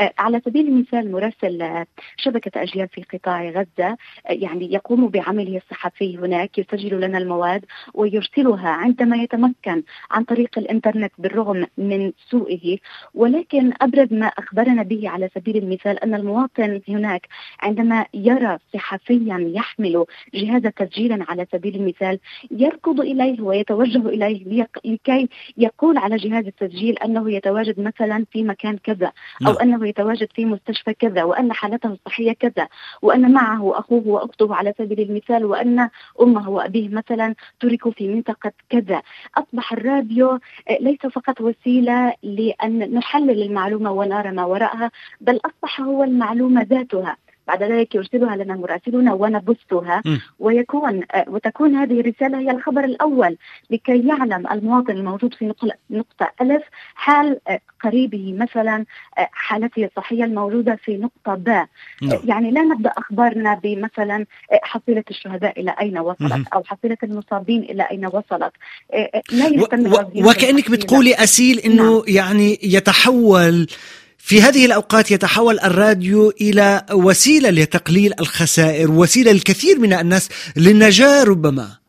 آه، 0.01 0.13
على 0.19 0.41
سبيل 0.45 0.69
المثال 0.69 1.13
مراسل 1.13 1.63
آه، 1.63 1.87
شبكة 2.17 2.63
أجيال 2.63 2.89
في 2.89 3.03
قطاع 3.03 3.49
غزة 3.51 3.89
آه، 3.89 3.97
يعني 4.29 4.73
يقوم 4.73 5.09
بعمله 5.09 5.57
الصحفي 5.57 6.19
هناك 6.19 6.59
يسجل 6.59 7.01
لنا 7.01 7.19
المواد 7.19 7.65
ويرسلها 7.95 8.69
عندما 8.69 9.17
يتمكن 9.17 9.83
عن 10.11 10.25
طريق 10.25 10.59
الإنترنت 10.59 11.13
بالرغم 11.19 11.67
من 11.79 12.13
سوءه 12.31 12.79
ولكن 13.15 13.73
أبرز 13.81 14.13
ما 14.13 14.27
أخبرنا 14.27 14.83
به 14.83 15.09
على 15.09 15.31
سبيل 15.35 15.57
المثال 15.57 16.05
أن 16.05 16.15
المواطن 16.15 16.81
هناك 16.89 17.29
عندما 17.61 18.07
يرى 18.15 18.59
صحفيا 18.75 19.53
يحمل 19.55 20.05
جهاز 20.35 20.63
تسجيلا 20.63 21.25
على 21.29 21.47
سبيل 21.53 21.77
المثال 21.77 22.19
يركض 22.51 23.01
إليه 23.01 23.41
ويتوجه 23.41 24.09
إليه 24.09 24.67
لكي 24.85 25.29
يقول 25.57 25.99
على 25.99 26.17
جهاز 26.17 26.47
التسجيل 26.47 26.84
أنه 26.93 27.33
يتواجد 27.33 27.81
مثلا 27.81 28.25
في 28.33 28.43
مكان 28.43 28.76
كذا 28.76 29.12
أو 29.47 29.53
نعم. 29.53 29.57
أنه 29.62 29.88
يتواجد 29.88 30.29
في 30.35 30.45
مستشفى 30.45 30.95
كذا 30.95 31.25
وأن 31.25 31.53
حالته 31.53 31.88
الصحية 31.88 32.33
كذا 32.33 32.69
وأن 33.03 33.33
معه 33.33 33.79
أخوه 33.79 34.03
وأخته 34.07 34.55
على 34.55 34.75
سبيل 34.79 35.00
المثال 35.00 35.45
وأن 35.45 35.88
أمه 36.21 36.50
وأبيه 36.50 36.88
مثلا 36.88 37.35
تركوا 37.61 37.91
في 37.91 38.09
منطقة 38.09 38.53
كذا 38.71 39.03
أصبح 39.37 39.73
الراديو 39.73 40.31
آه، 40.31 40.79
ليس 40.81 41.07
فقط 41.07 41.41
وسيلة 41.41 42.14
لأن 42.23 42.95
نحلل 42.95 43.43
المعلومة 43.43 43.91
ونرى 43.91 44.31
ما 44.33 44.45
وراءها 44.45 44.91
بل 45.21 45.41
أصبح 45.45 45.81
هو 45.81 46.05
المعلومة 46.05 46.62
ذاتها 46.62 47.17
بعد 47.49 47.63
ذلك 47.63 47.95
يرسلها 47.95 48.37
لنا 48.37 48.55
مراسلون 48.55 49.09
ونبثها 49.09 50.03
ويكون 50.39 51.03
آه، 51.15 51.25
وتكون 51.29 51.75
هذه 51.75 52.01
الرسالة 52.01 52.39
هي 52.39 52.51
الخبر 52.51 52.85
الأول 52.85 53.37
لكي 53.71 54.09
يعلم 54.09 54.47
المواطن 54.53 54.91
الموجود 54.91 55.35
في 55.35 55.53
نقطة 55.91 56.33
ألف 56.41 56.63
حال 56.95 57.41
آه، 57.49 57.61
قريبه 57.85 58.33
مثلا 58.33 58.85
آه، 59.19 59.29
حالته 59.33 59.85
الصحية 59.85 60.25
الموجودة 60.25 60.79
في 60.85 60.97
نقطة 60.97 61.35
باء 61.35 61.67
نعم. 62.03 62.19
يعني 62.25 62.51
لا 62.51 62.63
نبدأ 62.63 62.93
أخبارنا 62.99 63.61
بمثلا 63.63 64.27
حصيلة 64.63 65.05
الشهداء 65.11 65.61
إلى 65.61 65.75
أين 65.81 65.99
وصلت 65.99 66.49
أو 66.55 66.63
حصيلة 66.65 66.97
المصابين 67.03 67.63
إلى 67.63 67.83
أين 67.83 68.07
وصلت. 68.07 68.53
لا 69.33 69.47
يستمر 69.47 70.11
وكأنك 70.17 70.71
بتقولي 70.71 71.15
أسيل 71.15 71.59
أنه 71.59 71.93
نعم. 71.93 72.03
يعني 72.09 72.59
يتحول 72.63 73.67
في 74.26 74.43
هذه 74.43 74.66
الأوقات 74.66 75.11
يتحول 75.11 75.61
الراديو 75.61 76.33
إلى 76.40 76.87
وسيلة 76.93 77.50
لتقليل 77.50 78.12
الخسائر 78.21 78.90
وسيلة 78.90 79.33
للكثير 79.33 79.78
من 79.78 79.93
الناس 79.93 80.28
للنجاة 80.57 81.25
ربما. 81.25 81.84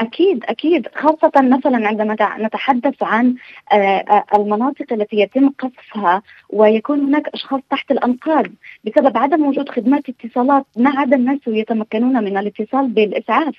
أكيد 0.00 0.44
أكيد. 0.44 0.88
خاصة 0.94 1.32
مثلا 1.36 1.88
عندما 1.88 2.16
نتحدث 2.38 3.02
عن 3.02 3.34
آه، 3.72 3.76
آه، 3.76 4.24
المناطق 4.34 4.92
التي 4.92 5.16
يتم 5.16 5.48
قصفها 5.48 6.22
ويكون 6.50 7.00
هناك 7.00 7.28
أشخاص 7.28 7.60
تحت 7.70 7.90
الأنقاض 7.90 8.46
بسبب 8.84 9.16
عدم 9.16 9.46
وجود 9.46 9.68
خدمات 9.68 10.02
اتصالات 10.08 10.66
ما 10.76 10.90
عدا 11.00 11.16
الناس 11.16 11.38
يتمكنون 11.46 12.24
من 12.24 12.36
الاتصال 12.36 12.88
بالإسعاف 12.88 13.54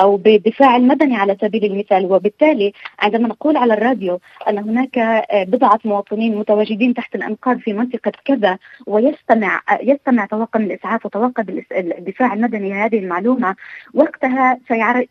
أو 0.00 0.16
بالدفاع 0.16 0.76
المدني 0.76 1.16
على 1.16 1.36
سبيل 1.40 1.64
المثال. 1.64 2.12
وبالتالي 2.12 2.72
عندما 2.98 3.28
نقول 3.28 3.56
على 3.56 3.74
الراديو 3.74 4.20
أن 4.48 4.58
هناك 4.58 4.98
آه، 4.98 5.44
بضعة 5.44 5.80
مواطنين 5.84 6.36
متواجدين 6.36 6.94
تحت 6.94 7.14
الأنقاض 7.14 7.58
في 7.58 7.72
منطقة 7.72 8.12
كذا 8.24 8.58
ويستمع 8.86 9.60
يستمع 9.82 10.26
طواقم 10.26 10.62
الإسعاف 10.62 11.06
وطواقم 11.06 11.44
الدفاع 11.72 12.32
المدني 12.32 12.72
هذه 12.72 12.98
المعلومة 12.98 13.56
وقتها 13.94 14.58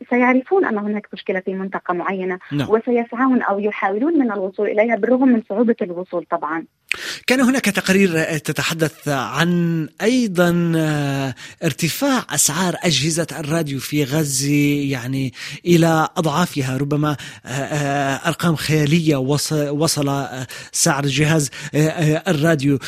سيعرفون 0.10 0.59
يعرفون 0.60 0.66
أن 0.66 0.92
هناك 0.92 1.08
مشكلة 1.14 1.40
في 1.40 1.54
منطقة 1.54 1.94
معينة 1.94 2.40
نعم. 2.52 2.70
وسيسعون 2.70 3.42
أو 3.42 3.60
يحاولون 3.60 4.20
من 4.20 4.32
الوصول 4.32 4.68
إليها 4.68 4.96
بالرغم 4.96 5.28
من 5.28 5.42
صعوبة 5.50 5.76
الوصول 5.82 6.26
طبعا 6.32 6.66
كان 7.28 7.42
هناك 7.42 7.66
تقارير 7.66 8.38
تتحدث 8.38 9.08
عن 9.08 9.88
أيضا 10.02 10.72
ارتفاع 11.64 12.26
أسعار 12.30 12.76
أجهزة 12.84 13.28
الراديو 13.40 13.80
في 13.80 14.04
غزة 14.04 14.90
يعني 14.92 15.34
إلى 15.66 16.08
أضعافها 16.18 16.78
ربما 16.78 17.16
أرقام 18.26 18.56
خيالية 18.56 19.16
وصل 19.72 20.28
سعر 20.72 21.06
جهاز 21.06 21.50
الراديو 22.28 22.80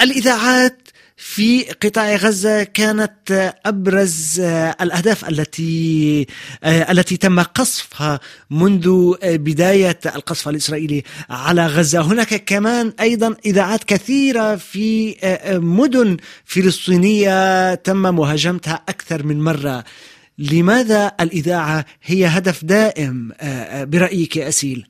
الإذاعات 0.00 0.88
في 1.20 1.62
قطاع 1.62 2.16
غزة 2.16 2.62
كانت 2.62 3.52
أبرز 3.66 4.40
الأهداف 4.80 5.28
التي 5.28 6.26
التي 6.64 7.16
تم 7.16 7.40
قصفها 7.40 8.20
منذ 8.50 9.14
بداية 9.24 9.98
القصف 10.06 10.48
الإسرائيلي 10.48 11.02
على 11.30 11.66
غزة. 11.66 12.00
هناك 12.00 12.44
كمان 12.44 12.92
أيضا 13.00 13.34
إذاعات 13.46 13.84
كثيرة 13.84 14.56
في 14.56 15.16
مدن 15.62 16.16
فلسطينية 16.44 17.74
تم 17.74 18.14
مهاجمتها 18.14 18.84
أكثر 18.88 19.26
من 19.26 19.40
مرة. 19.40 19.84
لماذا 20.38 21.12
الإذاعة 21.20 21.84
هي 22.02 22.26
هدف 22.26 22.64
دائم 22.64 23.32
برأيك 23.82 24.38
أسيل؟ 24.38 24.86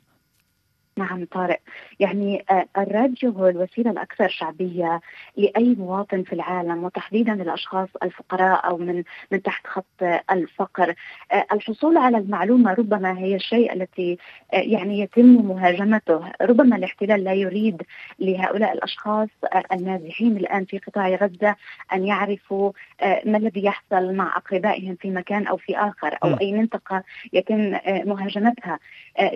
نعم 0.99 1.27
طارق. 1.33 1.59
يعني 2.01 2.45
آه، 2.51 2.67
الراديو 2.79 3.31
هو 3.31 3.49
الوسيلة 3.49 3.91
الأكثر 3.91 4.29
شعبية 4.29 5.01
لأي 5.37 5.75
مواطن 5.79 6.23
في 6.23 6.33
العالم 6.33 6.85
وتحديدا 6.85 7.35
للأشخاص 7.35 7.89
الفقراء 8.03 8.67
أو 8.69 8.77
من 8.77 9.03
من 9.33 9.43
تحت 9.43 9.67
خط 9.67 10.03
الفقر. 10.31 10.95
آه، 11.33 11.47
الحصول 11.53 11.97
على 11.97 12.19
المعلومة 12.19 12.75
ربما 12.75 13.19
هي 13.19 13.35
الشيء 13.35 13.73
التي 13.73 14.19
آه، 14.55 14.57
يعني 14.57 15.01
يتم 15.01 15.27
مهاجمته. 15.27 16.33
ربما 16.43 16.77
الاحتلال 16.77 17.25
لا 17.25 17.33
يريد 17.33 17.83
لهؤلاء 18.19 18.73
الأشخاص 18.73 19.29
النازحين 19.73 20.37
الآن 20.37 20.65
في 20.65 20.79
قطاع 20.79 21.09
غزة 21.09 21.57
أن 21.93 22.05
يعرفوا 22.07 22.73
ما 23.03 23.39
الذي 23.39 23.65
يحصل 23.65 24.15
مع 24.15 24.37
أقربائهم 24.37 24.97
في 24.97 25.11
مكان 25.11 25.47
أو 25.47 25.57
في 25.57 25.77
آخر 25.77 26.19
أو 26.25 26.35
أي 26.41 26.53
منطقة 26.53 27.03
يتم 27.33 27.79
مهاجمتها. 27.85 28.79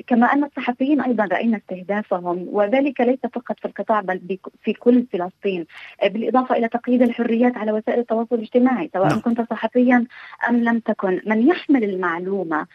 كما 0.06 0.26
أن 0.26 0.44
الصحفيين 0.44 1.00
أيضا 1.00 1.24
رأينا 1.24 1.56
استهدافهم 1.56 2.51
وذلك 2.52 3.00
ليس 3.00 3.18
فقط 3.32 3.60
في 3.60 3.64
القطاع 3.64 4.00
بل 4.00 4.38
في 4.62 4.72
كل 4.72 5.06
فلسطين. 5.12 5.66
بالإضافة 6.04 6.56
إلى 6.56 6.68
تقييد 6.68 7.02
الحريات 7.02 7.56
على 7.56 7.72
وسائل 7.72 7.98
التواصل 7.98 8.34
الاجتماعي 8.34 8.90
سواء 8.92 9.08
نعم. 9.08 9.20
كنت 9.20 9.40
صحفيا 9.50 10.06
أم 10.48 10.56
لم 10.56 10.78
تكن. 10.78 11.20
من 11.26 11.48
يحمل 11.48 11.84
المعلومة 11.84 12.66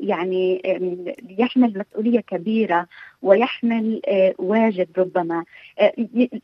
يعني 0.00 0.62
يحمل 1.38 1.78
مسؤولية 1.78 2.20
كبيرة 2.20 2.86
ويحمل 3.22 4.00
واجب 4.38 4.88
ربما. 4.98 5.44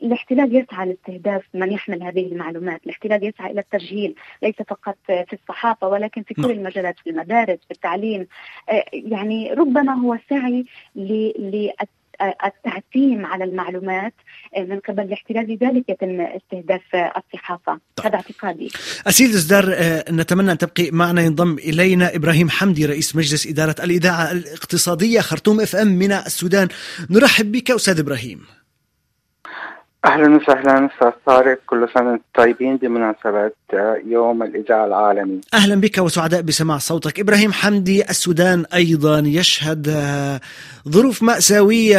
الاحتلال 0.03 0.57
يسعى 0.57 0.87
لاستهداف 0.87 1.43
من 1.55 1.73
يحمل 1.73 2.03
هذه 2.03 2.27
المعلومات. 2.27 2.81
الاحتلال 2.85 3.25
يسعى 3.25 3.51
إلى 3.51 3.61
التسجيل 3.61 4.15
ليس 4.43 4.55
فقط 4.69 4.97
في 5.07 5.33
الصحافة 5.33 5.89
ولكن 5.89 6.23
في 6.23 6.35
كل 6.35 6.43
نعم. 6.43 6.51
المجالات 6.51 6.99
في 6.99 7.11
المدارس 7.11 7.59
في 7.65 7.71
التعليم. 7.71 8.27
يعني 8.93 9.53
ربما 9.53 9.93
هو 9.95 10.19
سعي 10.31 10.65
التعتيم 12.23 13.27
على 13.27 13.45
المعلومات 13.45 14.15
من 14.59 14.81
قبل 14.81 15.03
الاحتلال 15.03 15.45
لذلك 15.51 15.89
يتم 15.89 16.21
استهداف 16.21 16.83
الصحافة. 16.95 17.81
طيب. 17.97 18.07
هذا 18.07 18.17
اعتقادي. 18.17 18.71
اسيد 19.07 19.31
ازدار 19.31 19.65
آه، 19.75 20.05
نتمنى 20.11 20.53
أن 20.53 20.59
تبقي 20.59 20.91
معنا 20.91 21.23
ينضم 21.23 21.59
إلينا 21.59 22.17
إبراهيم 22.17 22.51
حمدي 22.51 22.87
رئيس 22.87 23.17
مجلس 23.17 23.47
إدارة 23.47 23.77
الإذاعة 23.85 24.33
الاقتصادية 24.33 25.21
خرطوم 25.21 25.61
إف 25.61 25.77
إم 25.77 25.89
من 25.89 26.13
السودان. 26.13 26.69
نرحب 27.11 27.53
بك 27.53 27.71
أستاذ 27.71 27.99
إبراهيم. 27.99 28.64
أهلا 30.05 30.37
وسهلا 30.37 30.87
أستاذ 30.87 31.11
طارق. 31.27 31.59
كل 31.67 31.89
سنة 31.95 32.11
وأنتم 32.11 32.25
طيبين 32.35 32.77
بمناسبة 32.77 33.53
يوم 34.07 34.43
الاذاعه 34.43 34.87
العالمي. 34.87 35.41
أهلا 35.55 35.75
بك 35.75 35.99
وسعداء 35.99 36.41
بسماع 36.41 36.79
صوتك. 36.79 37.21
إبراهيم 37.21 37.53
حمدي 37.53 38.11
السودان 38.11 38.65
أيضا 38.75 39.19
يشهد 39.19 39.91
ظروف 40.89 41.23
مأساوية 41.23 41.99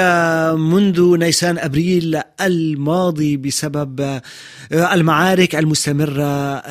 منذ 0.55 1.17
نيسان 1.17 1.57
أبريل 1.57 2.21
الماضي 2.41 3.37
بسبب 3.37 4.21
المعارك 4.71 5.55
المستمرة 5.55 6.61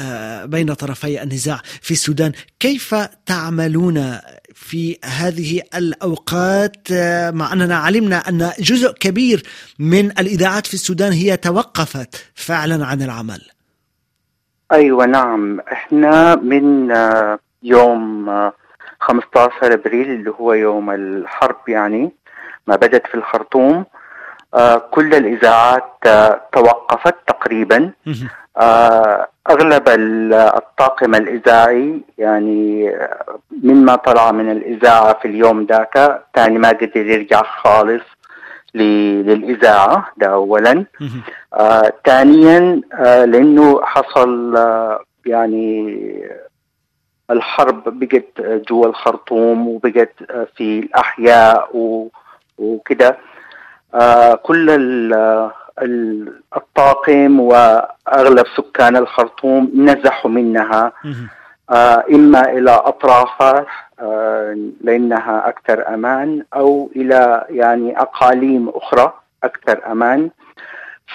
بين 0.46 0.74
طرفي 0.74 1.22
النزاع 1.22 1.60
في 1.82 1.90
السودان. 1.90 2.32
كيف 2.60 2.94
تعملون 3.26 4.18
في 4.54 4.98
هذه 5.04 5.62
الأوقات 5.74 6.92
مع 7.32 7.52
أننا 7.52 7.76
علمنا 7.76 8.28
أن 8.28 8.50
جزء 8.58 8.92
كبير 8.92 9.42
من 9.78 10.10
الإذاعات 10.10 10.66
في 10.66 10.74
السودان 10.74 11.12
هي 11.12 11.36
توقفت 11.36 12.32
فعلا 12.34 12.86
عن 12.86 13.02
العمل. 13.02 13.40
أيوه 14.72 15.06
نعم. 15.06 15.60
إحنا 15.60 16.34
من 16.34 16.94
يوم 17.62 18.26
15 19.00 19.52
أبريل 19.62 20.10
اللي 20.10 20.30
هو 20.30 20.52
يوم 20.52 20.90
الحرب 20.90 21.68
يعني 21.68 22.12
ما 22.66 22.76
بدت 22.76 23.06
في 23.06 23.14
الخرطوم 23.14 23.84
كل 24.90 25.14
الإذاعات 25.14 25.84
توقفت 26.52 27.14
تقريبا. 27.26 27.92
أغلب 29.50 29.88
الطاقم 30.32 31.14
الاذاعي 31.14 32.00
يعني 32.18 32.92
مما 33.62 33.96
طلع 33.96 34.32
من 34.32 34.50
الاذاعه 34.50 35.18
في 35.18 35.28
اليوم 35.28 35.64
ذاك 35.64 36.22
ثاني 36.34 36.58
ما 36.58 36.68
قدر 36.68 36.96
يرجع 36.96 37.42
خالص 37.42 38.02
للاذاعه 38.74 40.08
ده 40.16 40.26
اولا. 40.26 40.84
آه 41.54 41.92
ثانيا 42.06 42.80
آه 42.94 43.24
لأنه 43.24 43.80
حصل 43.84 44.56
آه 44.56 45.00
يعني 45.26 45.98
الحرب 47.30 47.98
بقت 47.98 48.40
جوا 48.68 48.86
الخرطوم 48.86 49.68
وبقت 49.68 50.12
في 50.56 50.78
الأحياء 50.78 51.68
وكده. 52.58 53.18
آه 53.94 54.34
كل 54.34 54.70
الطاقم 56.56 57.40
وأغلب 57.40 58.46
سكان 58.56 58.96
الخرطوم 58.96 59.70
نزحوا 59.74 60.30
منها. 60.30 60.92
آه 61.70 62.04
إما 62.10 62.50
إلى 62.52 62.70
اطرافها 62.70 63.66
آه 64.00 64.56
لأنها 64.80 65.48
أكثر 65.48 65.94
أمان 65.94 66.44
أو 66.54 66.90
إلى 66.96 67.44
يعني 67.50 68.00
أقاليم 68.00 68.68
أخرى 68.68 69.12
أكثر 69.44 69.80
أمان. 69.92 70.30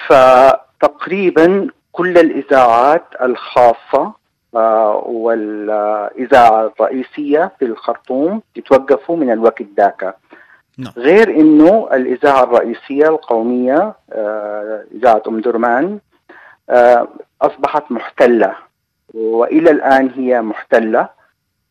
فتقريبا 0.06 1.68
كل 1.92 2.18
الإذاعات 2.18 3.04
الخاصة 3.22 4.12
آه 4.56 5.02
والإذاعة 5.06 6.72
الرئيسية 6.80 7.52
في 7.58 7.64
الخرطوم 7.64 8.42
يتوقفوا 8.56 9.16
من 9.16 9.30
الوقت 9.30 9.62
ذاك. 9.76 10.14
نعم. 10.80 10.92
غير 10.96 11.30
إنه 11.30 11.88
الإذاعة 11.92 12.42
الرئيسية 12.44 13.08
القومية 13.08 13.94
آه 14.12 14.84
إذاعة 14.94 15.22
أم 15.28 15.40
درمان 15.40 15.98
آه 16.70 17.08
أصبحت 17.42 17.92
محتلة 17.92 18.54
وإلى 19.14 19.70
الآن 19.70 20.10
هي 20.16 20.42
محتلة 20.42 21.08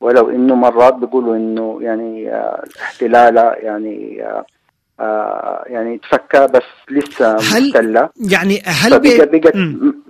ولو 0.02 0.30
إنه 0.30 0.56
مرات 0.56 0.94
بيقولوا 0.94 1.36
إنه 1.36 1.80
يعني 1.82 2.32
آه 2.32 2.64
احتلالها 2.82 3.56
يعني 3.56 4.24
يعني 5.68 5.98
تفكى 5.98 6.48
بس 6.48 6.64
لسه 6.92 7.36
هل 7.36 7.70
محتلة. 7.70 8.10
يعني 8.32 8.62
هل 8.66 9.00
بي... 9.00 9.18
بقت 9.18 9.56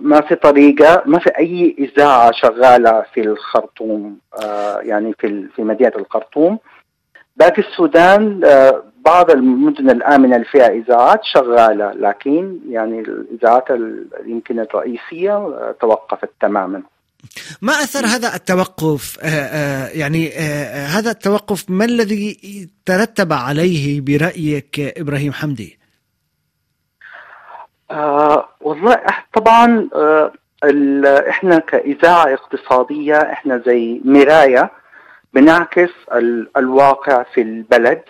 ما 0.00 0.20
في 0.20 0.34
طريقة 0.34 1.02
ما 1.06 1.18
في 1.18 1.30
أي 1.38 1.76
إذاعة 1.78 2.32
شغالة 2.32 3.04
في 3.14 3.20
الخرطوم 3.20 4.18
يعني 4.82 5.14
في 5.18 5.48
في 5.56 5.62
مدينة 5.62 5.92
الخرطوم. 5.96 6.58
باقي 7.36 7.62
السودان 7.62 8.40
بعض 9.04 9.30
المدن 9.30 9.90
الآمنة 9.90 10.36
اللي 10.36 10.46
فيها 10.46 10.68
إذاعات 10.68 11.20
شغالة 11.34 11.92
لكن 11.92 12.58
يعني 12.68 13.00
الإذاعات 13.00 13.64
يمكن 14.26 14.60
الرئيسية 14.60 15.48
توقفت 15.80 16.30
تماما. 16.40 16.82
ما 17.62 17.72
أثر 17.72 18.06
هذا 18.06 18.34
التوقف؟ 18.34 19.18
يعني 19.94 20.30
هذا 20.86 21.10
التوقف 21.10 21.70
ما 21.70 21.84
الذي 21.84 22.38
ترتب 22.86 23.32
عليه 23.32 24.00
برأيك 24.00 24.80
إبراهيم 24.80 25.32
حمدي؟ 25.32 25.78
آه 27.90 28.48
والله 28.60 29.00
طبعا 29.34 29.88
آه 29.94 30.32
إحنا 31.28 31.58
كإذاعة 31.58 32.34
اقتصادية 32.34 33.16
إحنا 33.16 33.62
زي 33.66 34.00
مراية 34.04 34.70
بنعكس 35.34 35.90
الواقع 36.56 37.22
في 37.34 37.42
البلد. 37.42 38.02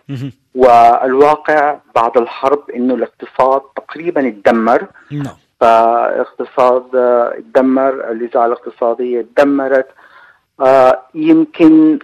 والواقع 0.55 1.77
بعد 1.95 2.17
الحرب 2.19 2.71
إنه 2.71 2.95
الاقتصاد 2.95 3.61
تقريبا 3.77 4.29
اتدمر. 4.29 4.87
نعم. 5.13 5.35
فاقتصاد 5.61 6.97
اتدمر 6.97 7.89
الاذاعه 8.11 8.47
الاقتصادية 8.47 9.21
اتدمرت. 9.21 9.87
آه 10.61 11.03
يمكن 11.15 11.99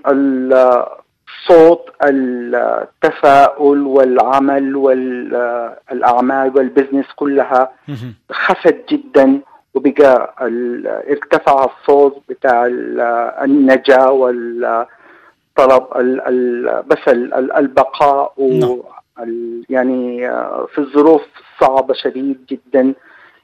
صوت 1.49 1.91
التفاؤل 2.05 3.83
والعمل 3.87 4.77
والاعمال 4.77 6.53
والبزنس 6.57 7.07
كلها 7.17 7.71
خفت 8.33 8.77
جدا 8.89 9.41
وبقى 9.75 10.35
ارتفع 11.11 11.65
الصوت 11.65 12.23
بتاع 12.29 12.67
النجاة 13.45 14.11
وال 14.11 14.87
طلب 15.57 15.87
ال 15.97 16.21
ال 16.21 16.83
بس 16.83 17.09
البقاء 17.59 18.33
و 18.37 18.83
يعني 19.69 20.29
في 20.75 20.79
الظروف 20.79 21.23
صعبة 21.61 21.95
شديد 21.95 22.39
جدا. 22.51 22.95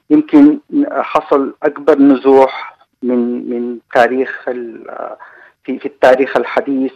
يمكن 0.09 0.59
حصل 0.91 1.53
أكبر 1.63 1.99
نزوح 1.99 2.77
من 3.03 3.49
من 3.49 3.77
تاريخ 3.93 4.41
في 5.63 5.79
في 5.79 5.85
التاريخ 5.85 6.37
الحديث 6.37 6.91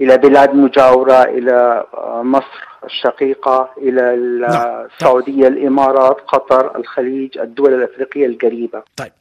إلى 0.00 0.18
بلاد 0.18 0.54
مجاورة 0.54 1.22
إلى 1.22 1.84
مصر 2.22 2.68
الشقيقة 2.84 3.70
إلى 3.78 4.14
السعودية 4.14 5.48
الإمارات 5.48 6.20
قطر 6.20 6.76
الخليج 6.76 7.38
الدول 7.38 7.74
الأفريقية 7.74 8.26
القريبة. 8.26 8.82
طيب 8.96 9.12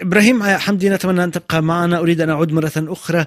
إبراهيم 0.00 0.42
حمدي 0.42 0.90
نتمنى 0.90 1.24
أن 1.24 1.30
تبقى 1.30 1.62
معنا. 1.62 1.98
أريد 1.98 2.20
أن 2.20 2.30
أعود 2.30 2.52
مرة 2.52 2.72
أخرى. 2.76 3.24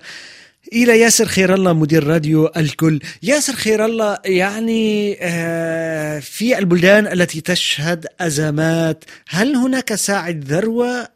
إلى 0.73 0.99
ياسر 0.99 1.25
خير 1.25 1.53
الله 1.53 1.73
مدير 1.73 2.07
راديو 2.07 2.49
الكل. 2.57 2.99
ياسر 3.23 3.53
خير 3.53 3.85
الله 3.85 4.17
يعني 4.25 5.15
في 6.21 6.57
البلدان 6.59 7.07
التي 7.07 7.41
تشهد 7.41 8.05
أزمات 8.19 9.03
هل 9.29 9.55
هناك 9.55 9.95
ساعة 9.95 10.35
ذروة 10.37 11.07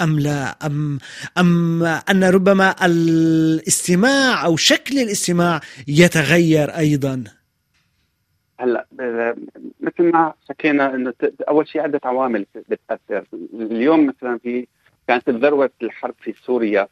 أم 0.00 0.18
لا؟ 0.20 0.56
أم, 0.66 0.98
أم 1.38 1.82
أن 1.84 2.24
ربما 2.24 2.74
الاستماع 2.86 4.44
أو 4.44 4.56
شكل 4.56 4.98
الاستماع 4.98 5.60
يتغير 5.88 6.70
أيضا؟ 6.70 7.24
هلا 8.60 8.86
مثل 9.80 10.02
ما 10.12 10.32
حكينا 10.48 10.94
إنه 10.94 11.12
أول 11.48 11.68
شيء 11.68 11.80
عدة 11.80 12.00
عوامل 12.04 12.46
بتأثر. 12.68 13.24
اليوم 13.54 14.06
مثلا 14.06 14.38
في 14.42 14.66
كانت 15.08 15.30
ذروه 15.30 15.70
الحرب 15.82 16.14
في 16.22 16.34
سوريا 16.46 16.88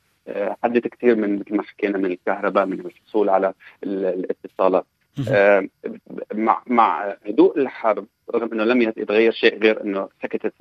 حدت 0.64 0.86
كثير 0.88 1.16
من 1.16 1.38
مثل 1.38 1.56
ما 1.56 1.62
حكينا 1.62 1.98
من 1.98 2.04
الكهرباء 2.04 2.66
من 2.66 2.80
الحصول 2.80 3.28
على 3.28 3.54
الاتصالات. 3.84 4.86
آه، 5.30 5.68
مع 6.34 6.62
مع 6.66 7.16
هدوء 7.26 7.58
الحرب 7.58 8.06
رغم 8.34 8.52
إنه 8.52 8.64
لم 8.64 8.82
يتغير 8.82 9.32
شيء 9.32 9.58
غير 9.58 9.82
إنه 9.82 10.08
سكتت 10.22 10.52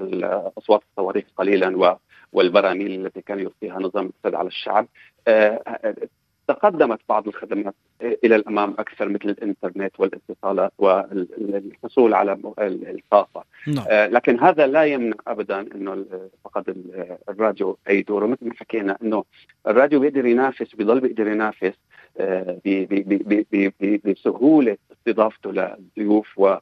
أصوات 0.57 0.81
الصواريخ 0.91 1.25
قليلا 1.37 1.97
والبراميل 2.33 3.05
التي 3.05 3.21
كان 3.21 3.39
يلقيها 3.39 3.79
نظام 3.79 4.05
الاقتصاد 4.05 4.35
على 4.35 4.47
الشعب. 4.47 4.87
آه، 5.27 5.95
تقدمت 6.53 6.99
بعض 7.09 7.27
الخدمات 7.27 7.75
إلى 8.01 8.35
الأمام 8.35 8.75
أكثر 8.79 9.09
مثل 9.09 9.29
الإنترنت 9.29 9.99
والاتصالات 9.99 10.73
والحصول 10.77 12.13
على 12.13 12.37
الطاقه 12.59 13.43
نعم. 13.67 13.85
آه، 13.89 14.07
لكن 14.07 14.39
هذا 14.39 14.67
لا 14.67 14.83
يمنع 14.83 15.15
ابدا 15.27 15.59
إنه 15.59 16.05
فقد 16.43 16.75
الراديو 17.29 17.77
أي 17.89 18.01
دوره 18.01 18.25
مثل 18.25 18.45
ما 18.45 18.53
حكينا 18.53 18.97
إنه 19.03 19.23
الراديو 19.67 19.99
بيقدر 19.99 20.25
ينافس 20.25 20.75
بيضل 20.75 20.99
بيقدر 20.99 21.27
ينافس 21.27 21.73
آه، 22.17 22.59
بسهولة 24.05 24.77
استضافته 24.91 25.51
للضيوف 25.51 26.39
و 26.39 26.55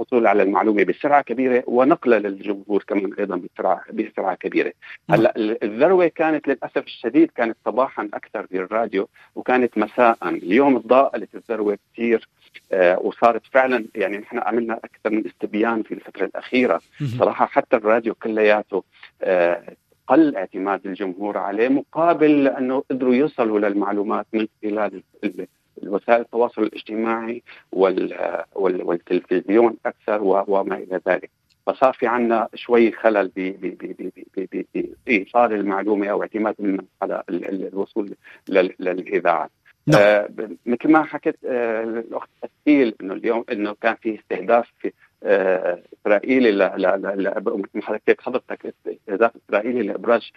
الحصول 0.00 0.26
على 0.26 0.42
المعلومة 0.42 0.84
بسرعة 0.84 1.22
كبيرة 1.22 1.64
ونقلها 1.66 2.18
للجمهور 2.18 2.84
كمان 2.86 3.12
أيضا 3.18 3.36
بسرعة 3.36 3.82
بسرعة 3.92 4.34
كبيرة. 4.34 4.72
نعم. 5.08 5.20
هلأ 5.20 5.34
الذروة 5.62 6.06
كانت 6.06 6.48
للأسف 6.48 6.84
الشديد 6.86 7.30
كانت 7.30 7.56
صباحا 7.64 8.08
أكثر 8.14 8.46
في 8.46 8.56
الراديو 8.56 9.08
وكانت 9.34 9.78
مساء 9.78 10.18
اليوم 10.22 10.78
تضاءلت 10.78 11.34
الذروة 11.34 11.78
كثير 11.92 12.28
آه 12.72 12.98
وصارت 12.98 13.42
فعلا 13.52 13.84
يعني 13.94 14.18
نحن 14.18 14.38
عملنا 14.38 14.74
أكثر 14.74 15.10
من 15.10 15.26
استبيان 15.26 15.82
في 15.82 15.94
الفترة 15.94 16.24
الأخيرة 16.24 16.80
صراحة 17.18 17.46
حتى 17.46 17.76
الراديو 17.76 18.14
كلياته 18.14 18.84
آه 19.22 19.62
قل 20.06 20.36
اعتماد 20.36 20.86
الجمهور 20.86 21.38
عليه 21.38 21.68
مقابل 21.68 22.44
لأنه 22.44 22.82
قدروا 22.90 23.14
يوصلوا 23.14 23.58
للمعلومات 23.58 24.26
من 24.32 24.46
خلال 24.62 25.02
وسائل 25.82 26.20
التواصل 26.20 26.62
الاجتماعي 26.62 27.42
والتلفزيون 28.54 29.76
أكثر 29.86 30.22
وما 30.22 30.76
إلى 30.76 31.00
ذلك. 31.08 31.30
فصار 31.66 31.92
في 31.92 32.06
عندنا 32.06 32.48
شوي 32.54 32.92
خلل 32.92 33.30
بإيصال 35.06 35.52
المعلومة 35.52 36.06
أو 36.06 36.22
اعتماد 36.22 36.84
على 37.02 37.22
الوصول 37.30 38.14
للإذاعات. 38.48 39.50
نعم. 39.86 40.00
آه 40.02 40.28
مثل 40.66 40.90
ما 40.92 41.02
حكت 41.02 41.36
آه 41.44 41.82
الأخت 41.82 42.28
أسيل 42.44 42.94
إنه 43.00 43.14
اليوم 43.14 43.44
إنه 43.52 43.74
كان 43.80 43.94
في 43.94 44.18
استهداف 44.18 44.72
في 44.78 44.92
آه 45.22 45.82
إسرائيلي 46.00 46.52
ل 46.52 46.58
مثل 47.46 47.68
ما 47.74 47.82
حضرتك 47.82 48.74
استهداف 48.86 49.32
إسرائيلي 49.48 49.82
لإبراج 49.82 50.30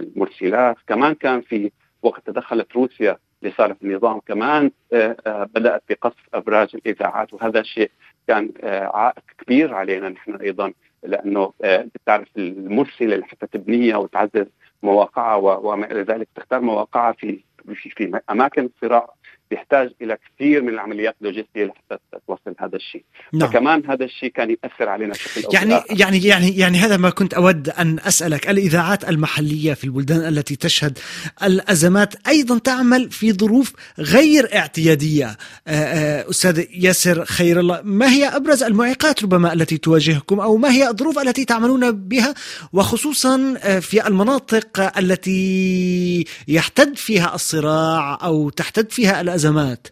المرسلات. 0.00 0.76
كمان 0.86 1.14
كان 1.14 1.40
في 1.40 1.70
وقت 2.02 2.26
تدخلت 2.26 2.72
روسيا 2.72 3.18
لصالح 3.42 3.76
النظام. 3.82 4.20
كمان 4.20 4.70
آه، 4.92 5.16
آه، 5.26 5.44
بدأت 5.44 5.82
بقصف 5.88 6.28
أبراج 6.34 6.68
الإذاعات 6.74 7.34
وهذا 7.34 7.60
الشيء 7.60 7.90
كان 8.28 8.52
آه، 8.62 8.90
عائق 8.96 9.22
كبير 9.38 9.74
علينا 9.74 10.08
نحن 10.08 10.34
أيضا 10.34 10.72
لأنه 11.02 11.52
بتعرف 11.62 12.28
المرسلة 12.36 13.22
حتى 13.22 13.46
تبنيها 13.46 13.96
وتعزز 13.96 14.46
مواقعها 14.82 15.34
وما 15.36 15.90
إلى 15.90 16.02
ذلك 16.02 16.28
تختار 16.34 16.60
مواقعها 16.60 17.12
في 17.12 17.44
في 17.74 18.20
أماكن 18.30 18.64
الصراع 18.64 19.14
بيحتاج 19.50 19.90
إلى 20.02 20.16
كثير 20.26 20.62
من 20.62 20.68
العمليات 20.68 21.16
اللوجستية 21.20 21.64
لحتى 21.64 21.98
توصل 22.26 22.54
هذا 22.58 22.76
الشيء. 22.76 23.04
نعم. 23.32 23.50
فكمان 23.50 23.90
هذا 23.90 24.04
الشيء 24.04 24.30
كان 24.30 24.50
يأثر 24.50 24.88
علينا 24.88 25.12
بشكل 25.12 25.54
يعني 25.54 25.74
أو 25.74 25.82
يعني 25.90 26.24
يعني 26.24 26.56
يعني 26.58 26.78
هذا 26.78 26.96
ما 26.96 27.10
كنت 27.10 27.34
أود 27.34 27.68
أن 27.68 27.98
أسألك. 27.98 28.50
الإذاعات 28.50 29.08
المحلية 29.08 29.74
في 29.74 29.84
البلدان 29.84 30.28
التي 30.28 30.56
تشهد 30.56 30.98
الأزمات 31.42 32.28
أيضا 32.28 32.58
تعمل 32.58 33.10
في 33.10 33.32
ظروف 33.32 33.72
غير 33.98 34.56
اعتيادية. 34.56 35.26
آه، 35.26 35.36
آه، 35.68 36.30
أستاذ 36.30 36.64
ياسر 36.74 37.24
خير 37.24 37.60
الله 37.60 37.80
ما 37.84 38.10
هي 38.10 38.28
أبرز 38.28 38.62
المعيقات 38.62 39.22
ربما 39.22 39.52
التي 39.52 39.78
تواجهكم 39.78 40.40
أو 40.40 40.56
ما 40.56 40.72
هي 40.72 40.88
الظروف 40.88 41.18
التي 41.18 41.44
تعملون 41.44 41.90
بها؟ 41.92 42.34
وخصوصا 42.72 43.54
آه، 43.62 43.78
في 43.78 44.06
المناطق 44.06 44.98
التي 44.98 46.24
يحتد 46.48 46.96
فيها 46.96 47.34
الصراع 47.34 48.18
أو 48.22 48.48
تحتد 48.48 48.90
فيها 48.90 49.20
الأزمات 49.20 49.37
الأزمات. 49.38 49.88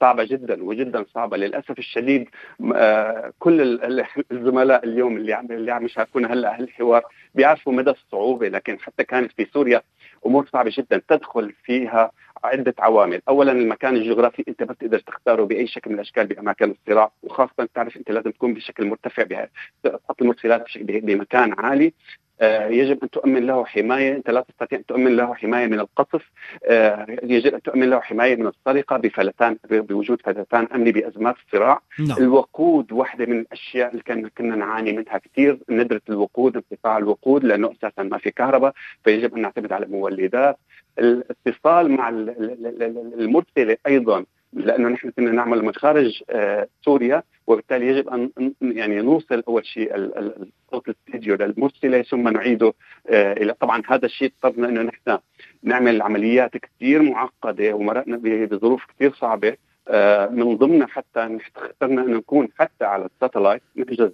صعبة 0.00 0.24
جدا 0.24 0.64
وجدا 0.64 1.04
صعبة. 1.14 1.36
للأسف 1.36 1.78
الشديد 1.78 2.28
آه، 2.74 3.32
كل 3.38 3.60
الزملاء 4.32 4.84
اليوم 4.84 5.16
اللي 5.16 5.32
عم 5.32 5.46
اللي 5.50 5.72
عم 5.72 5.84
يشاركونا 5.84 6.32
هلأ 6.32 6.60
هالحوار 6.60 7.02
بيعرفوا 7.34 7.72
مدى 7.72 7.90
الصعوبة. 7.90 8.48
لكن 8.48 8.78
حتى 8.78 9.04
كانت 9.04 9.32
في 9.32 9.46
سوريا 9.54 9.82
أمور 10.26 10.46
صعبة 10.52 10.70
جدا 10.74 11.02
تدخل 11.08 11.52
فيها 11.64 12.10
عدة 12.44 12.74
عوامل، 12.78 13.20
اولا 13.28 13.52
المكان 13.52 13.96
الجغرافي 13.96 14.44
أنت 14.48 14.62
ما 14.62 14.72
بتقدر 14.72 14.98
تختاره 14.98 15.44
بأي 15.44 15.66
شكل 15.66 15.90
من 15.90 15.96
الأشكال 15.96 16.26
بأماكن 16.26 16.70
الصراع. 16.70 17.12
وخاصة 17.22 17.68
تعرف 17.74 17.96
أنت 17.96 18.10
لازم 18.10 18.30
تكون 18.30 18.54
بشكل 18.54 18.86
مرتفع 18.86 19.46
تحط 19.82 20.22
المرسلات 20.22 20.64
بمكان 20.78 21.54
عالي. 21.58 21.92
يجب 22.70 22.98
أن 23.02 23.10
تؤمن 23.10 23.46
له 23.46 23.64
حماية، 23.64 24.16
أنت 24.16 24.30
لا 24.30 24.40
تستطيع 24.40 24.78
أن 24.78 24.86
تؤمن 24.86 25.16
له 25.16 25.34
حماية 25.34 25.66
من 25.66 25.80
القصف، 25.80 26.30
آه، 26.64 27.06
يجب 27.22 27.54
أن 27.54 27.62
تؤمن 27.62 27.90
له 27.90 28.00
حماية 28.00 28.36
من 28.36 28.46
السرقة 28.46 28.96
بفلتان 28.96 29.56
بوجود 29.70 30.22
فلتان 30.22 30.68
امني 30.74 30.92
بأزمات 30.92 31.34
الصراع، 31.46 31.80
نعم. 31.98 32.18
الوقود 32.18 32.92
واحدة 32.92 33.26
من 33.26 33.38
الأشياء 33.40 33.90
اللي 33.90 34.02
كنا 34.02 34.30
كنا 34.38 34.56
نعاني 34.56 34.92
منها 34.92 35.18
كثير، 35.18 35.58
ندرة 35.70 36.00
الوقود، 36.08 36.56
انقطاع 36.56 36.98
الوقود 36.98 37.44
لأنه 37.44 37.72
أساسا 37.72 38.02
ما 38.02 38.18
في 38.18 38.30
كهرباء، 38.30 38.72
فيجب 39.04 39.34
أن 39.36 39.42
نعتمد 39.42 39.72
على 39.72 39.86
مولدات، 39.86 40.58
الاتصال 40.98 41.90
مع 41.90 42.08
المرسلة 42.08 43.76
أيضا 43.86 44.24
لأنه 44.52 44.88
نحن 44.88 45.10
كنا 45.10 45.30
نعمل 45.30 45.64
من 45.64 45.74
خارج 45.74 46.22
آه، 46.30 46.68
سوريا 46.84 47.22
وبالتالي 47.46 47.86
يجب 47.86 48.08
أن 48.08 48.30
يعني 48.62 49.02
نوصل 49.02 49.42
أول 49.48 49.66
شيء 49.66 50.10
صوت 50.70 50.88
الاستديو 50.88 51.34
للمرسلة 51.34 52.02
ثم 52.02 52.28
نعيده 52.28 52.72
آه، 53.10 53.32
إلى 53.32 53.54
طبعا 53.54 53.82
هذا 53.88 54.06
الشيء 54.06 54.32
اضطرنا 54.44 54.68
إنه 54.68 54.82
نحن 54.82 55.18
نعمل 55.62 56.02
عمليات 56.02 56.56
كثير 56.56 57.02
معقدة 57.02 57.74
ومرقنا 57.74 58.18
بظروف 58.22 58.84
كثير 58.86 59.12
صعبة 59.14 59.56
آه، 59.88 60.26
من 60.26 60.56
ضمنها 60.56 60.86
حتى 60.86 61.38
اخترنا 61.56 62.02
إنه 62.02 62.16
نكون 62.16 62.48
حتى 62.58 62.84
على 62.84 63.04
الساتلايت 63.04 63.62
نحجز 63.76 64.12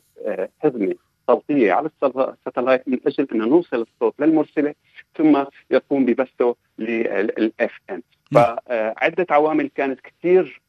حزمه 0.59 0.95
صوتية 1.27 1.73
على 1.73 1.91
ال 2.03 2.12
satellite 2.12 2.89
من 2.89 2.99
أجل 3.07 3.27
إنه 3.33 3.47
نوصل 3.47 3.77
الصوت 3.77 4.15
للمرسلة 4.21 4.75
ثم 5.17 5.45
يقوم 5.71 6.05
ببثه 6.05 6.57
لل 6.79 7.79
FM 7.91 8.03
فعدة 8.33 9.27
عوامل 9.31 9.69
كانت 9.69 10.01
كثير 10.01 10.63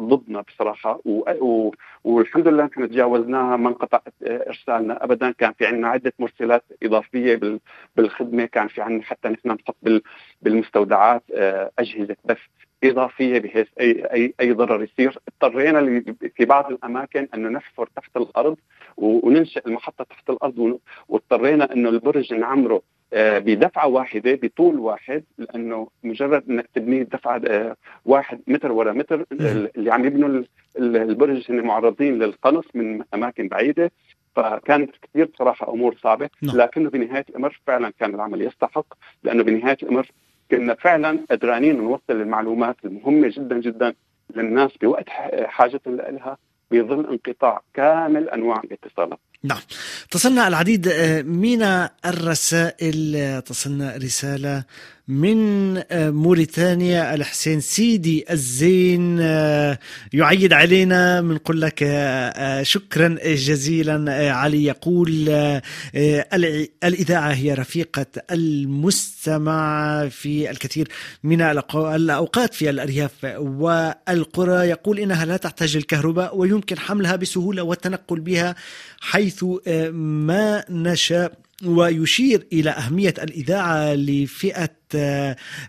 ضدنا 0.00 0.40
بصراحة 0.40 1.00
والحمد 2.04 2.48
لله 2.48 2.64
نحن 2.64 2.88
تجاوزناها 2.88 3.56
ما 3.56 3.68
انقطع 3.68 4.00
إرسالنا 4.26 5.04
أبدا. 5.04 5.30
كان 5.30 5.52
في 5.52 5.66
عندنا 5.66 5.88
عدة 5.88 6.12
مرسلات 6.18 6.64
إضافية 6.82 7.60
بالخدمة 7.96 8.44
كان 8.44 8.68
في 8.68 8.82
عندنا 8.82 9.02
حتى 9.02 9.28
نحن 9.28 9.48
نحط 9.48 9.76
بالمستودعات 10.42 11.22
آه، 11.34 11.70
أجهزة 11.78 12.16
بث 12.24 12.38
إضافية 12.84 13.38
بحيث 13.38 13.68
اي 13.80 14.04
اي 14.04 14.34
أي 14.40 14.52
ضرر 14.52 14.82
يصير، 14.82 15.18
اضطرينا 15.28 16.02
في 16.36 16.44
بعض 16.44 16.72
الأماكن 16.72 17.28
أنه 17.34 17.48
نحفر 17.48 17.88
تحت 17.96 18.16
الأرض 18.16 18.56
وننشئ 18.96 19.66
المحطة 19.66 20.04
تحت 20.04 20.30
الأرض 20.30 20.78
واضطرينا 21.08 21.72
أنه 21.72 21.88
البرج 21.88 22.34
نعمره 22.34 22.82
بدفعة 23.12 23.86
واحدة 23.86 24.38
بطول 24.42 24.78
واحد 24.78 25.24
لأنه 25.38 25.88
مجرد 26.02 26.50
إنك 26.50 26.68
تبني 26.74 27.04
دفعة 27.04 27.42
آه، 27.48 27.76
واحد 28.04 28.40
متر 28.46 28.72
ورا 28.72 28.92
متر 28.92 29.24
اللي 29.76 29.92
عم 29.92 30.04
يبنوا 30.04 30.44
البرج 30.78 31.50
هن 31.50 31.60
معرضين 31.60 32.18
للقنص 32.18 32.64
من 32.74 33.02
أماكن 33.14 33.48
بعيدة 33.48 33.92
فكانت 34.36 34.90
كثير 35.02 35.24
بصراحة 35.24 35.72
أمور 35.72 35.96
صعبة 36.02 36.30
نعم. 36.42 36.56
لكنه 36.56 36.90
بنهاية 36.90 37.24
الأمر 37.28 37.60
فعلا 37.66 37.92
كان 37.98 38.14
العمل 38.14 38.42
يستحق 38.42 38.94
لأنه 39.22 39.42
بنهاية 39.42 39.76
الأمر 39.82 40.10
كنا 40.50 40.74
فعلا 40.74 41.18
قدرانين 41.30 41.76
نوصل 41.76 42.02
المعلومات 42.10 42.76
المهمة 42.84 43.28
جدا 43.28 43.60
جدا 43.60 43.94
للناس 44.36 44.76
بوقت 44.76 45.08
حاجتهم 45.44 45.96
لها 45.96 46.36
بظل 46.70 47.06
انقطاع 47.06 47.62
كامل 47.74 48.28
أنواع 48.28 48.60
الاتصالات 48.64 49.18
نعم. 49.44 49.60
تصلنا 50.10 50.48
العديد 50.48 50.88
آه، 50.88 51.22
من 51.22 51.62
الرسائل 52.04 53.42
تصلنا 53.46 53.96
رسالة 53.96 54.64
من 55.08 55.76
آه، 55.76 56.10
موريتانيا. 56.10 57.14
الحسين 57.14 57.60
سيدي 57.60 58.24
الزين 58.30 59.18
آه، 59.20 59.78
يعيد 60.12 60.52
علينا 60.52 61.20
بنقول 61.20 61.60
لك 61.60 61.78
شكرا 62.62 63.16
جزيلا 63.24 64.32
علي 64.32 64.64
يقول 64.64 65.28
الإذاعة 66.84 67.32
هي 67.32 67.54
رفيقة 67.54 68.06
المستمع 68.30 70.08
في 70.08 70.50
الكثير 70.50 70.88
من 71.24 71.40
الأوقات 71.40 72.54
في 72.54 72.70
الأرياف 72.70 73.12
والقرى. 73.38 74.68
يقول 74.68 74.98
إنها 74.98 75.24
لا 75.24 75.36
تحتاج 75.36 75.76
الكهرباء 75.76 76.36
ويمكن 76.36 76.78
حملها 76.78 77.16
بسهولة 77.16 77.62
والتنقل 77.62 78.20
بها 78.20 78.54
حيث 79.00 79.29
ما 79.92 80.64
نشاء 80.70 81.38
ويشير 81.64 82.46
إلى 82.52 82.70
أهمية 82.70 83.14
الإذاعة 83.22 83.94
لفئة 83.94 84.79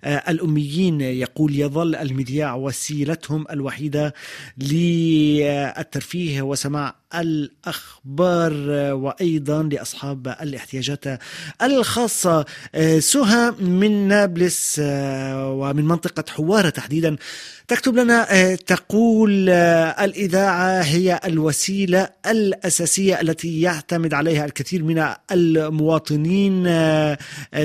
الأميين 0.05 1.01
يقول 1.01 1.59
يظل 1.59 1.95
المذياع 1.95 2.55
وسيلتهم 2.55 3.45
الوحيدة 3.51 4.13
للترفيه 4.57 6.41
وسماع 6.41 6.95
الأخبار 7.15 8.53
وأيضا 8.93 9.63
لأصحاب 9.63 10.27
الاحتياجات 10.27 11.03
الخاصة. 11.61 12.45
سهى 12.99 13.51
من 13.59 14.07
نابلس 14.07 14.81
ومن 15.35 15.85
منطقة 15.85 16.23
حوارة 16.29 16.69
تحديدا. 16.69 17.15
تكتب 17.67 17.95
لنا 17.95 18.55
تقول 18.55 19.49
الإذاعة 19.49 20.81
هي 20.81 21.19
الوسيلة 21.25 22.09
الأساسية 22.27 23.21
التي 23.21 23.61
يعتمد 23.61 24.13
عليها 24.13 24.45
الكثير 24.45 24.83
من 24.83 25.05
المواطنين 25.31 26.63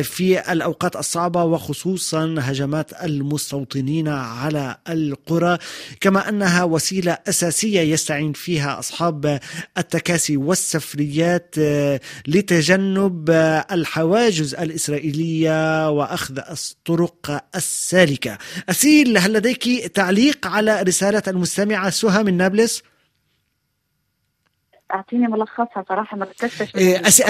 في 0.03 0.53
الأوقات 0.53 0.97
الصعبة 0.97 1.45
وخصوصا 1.47 2.35
هجمات 2.39 3.05
المستوطنين 3.05 4.09
على 4.09 4.77
القرى 4.89 5.59
كما 6.01 6.29
أنها 6.29 6.65
وسيلة 6.65 7.19
أساسية 7.29 7.81
يستعين 7.81 8.33
فيها 8.33 8.79
أصحاب 8.79 9.41
التكاسي 9.79 10.37
والسفريات 10.37 11.55
آه، 11.59 12.01
لتجنب 12.27 13.31
الحواجز 13.73 14.55
الإسرائيلية 14.55 15.91
وأخذ 15.91 16.39
الطرق 16.39 17.45
السالكة 17.57 18.39
أسيل 18.69 19.19
هل 19.19 19.33
لديك 19.33 19.87
تعليق 19.87 20.47
على 20.47 20.83
رسالة 20.83 21.23
المستمعة 21.29 21.91
سهى 21.91 22.23
من 22.23 22.37
نابلس؟ 22.37 22.83
أعطيني 24.94 25.27
ملخصها 25.27 25.85
صراحة 25.88 26.16
ما 26.16 26.25
ركزتش 26.25 26.77
إيه، 26.77 27.09
أس... 27.09 27.20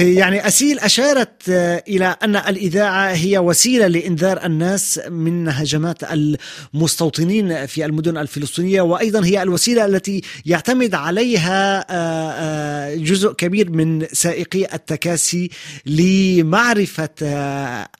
يعني 0.00 0.46
أسيل 0.46 0.78
أشارت 0.78 1.48
آه، 1.48 1.84
إلى 1.88 2.16
أن 2.22 2.36
الإذاعة 2.36 3.12
هي 3.12 3.38
وسيلة 3.38 3.86
لإنذار 3.86 4.44
الناس 4.44 5.00
من 5.08 5.48
هجمات 5.48 6.02
المستوطنين 6.74 7.66
في 7.66 7.84
المدن 7.84 8.16
الفلسطينية 8.16 8.80
وأيضا 8.80 9.24
هي 9.24 9.42
الوسيلة 9.42 9.86
التي 9.86 10.20
يعتمد 10.46 10.94
عليها 10.94 11.86
آه، 11.90 12.30
آه، 12.30 12.94
جزء 12.94 13.32
كبير 13.32 13.70
من 13.70 14.06
سائقي 14.12 14.74
التكاسي 14.74 15.50
لمعرفة 15.86 17.10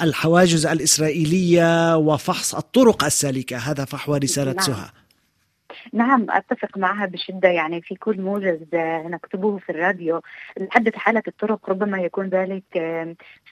الحواجز 0.00 0.66
الإسرائيلية 0.66 1.96
وفحص 1.96 2.54
الطرق 2.54 3.04
السالكة. 3.04 3.56
هذا 3.56 3.84
فحوى 3.84 4.18
رسالة 4.18 4.52
نعم. 4.52 4.66
سهى. 4.66 5.05
نعم 5.92 6.26
أتفق 6.30 6.78
معها 6.78 7.06
بشدة. 7.06 7.48
يعني 7.48 7.82
في 7.82 7.94
كل 7.94 8.20
موجز 8.20 8.60
نكتبه 8.74 9.58
في 9.58 9.72
الراديو 9.72 10.20
نحدث 10.60 10.94
حالة 10.96 11.22
الطرق 11.28 11.70
ربما 11.70 11.98
يكون 11.98 12.28
ذلك 12.28 12.64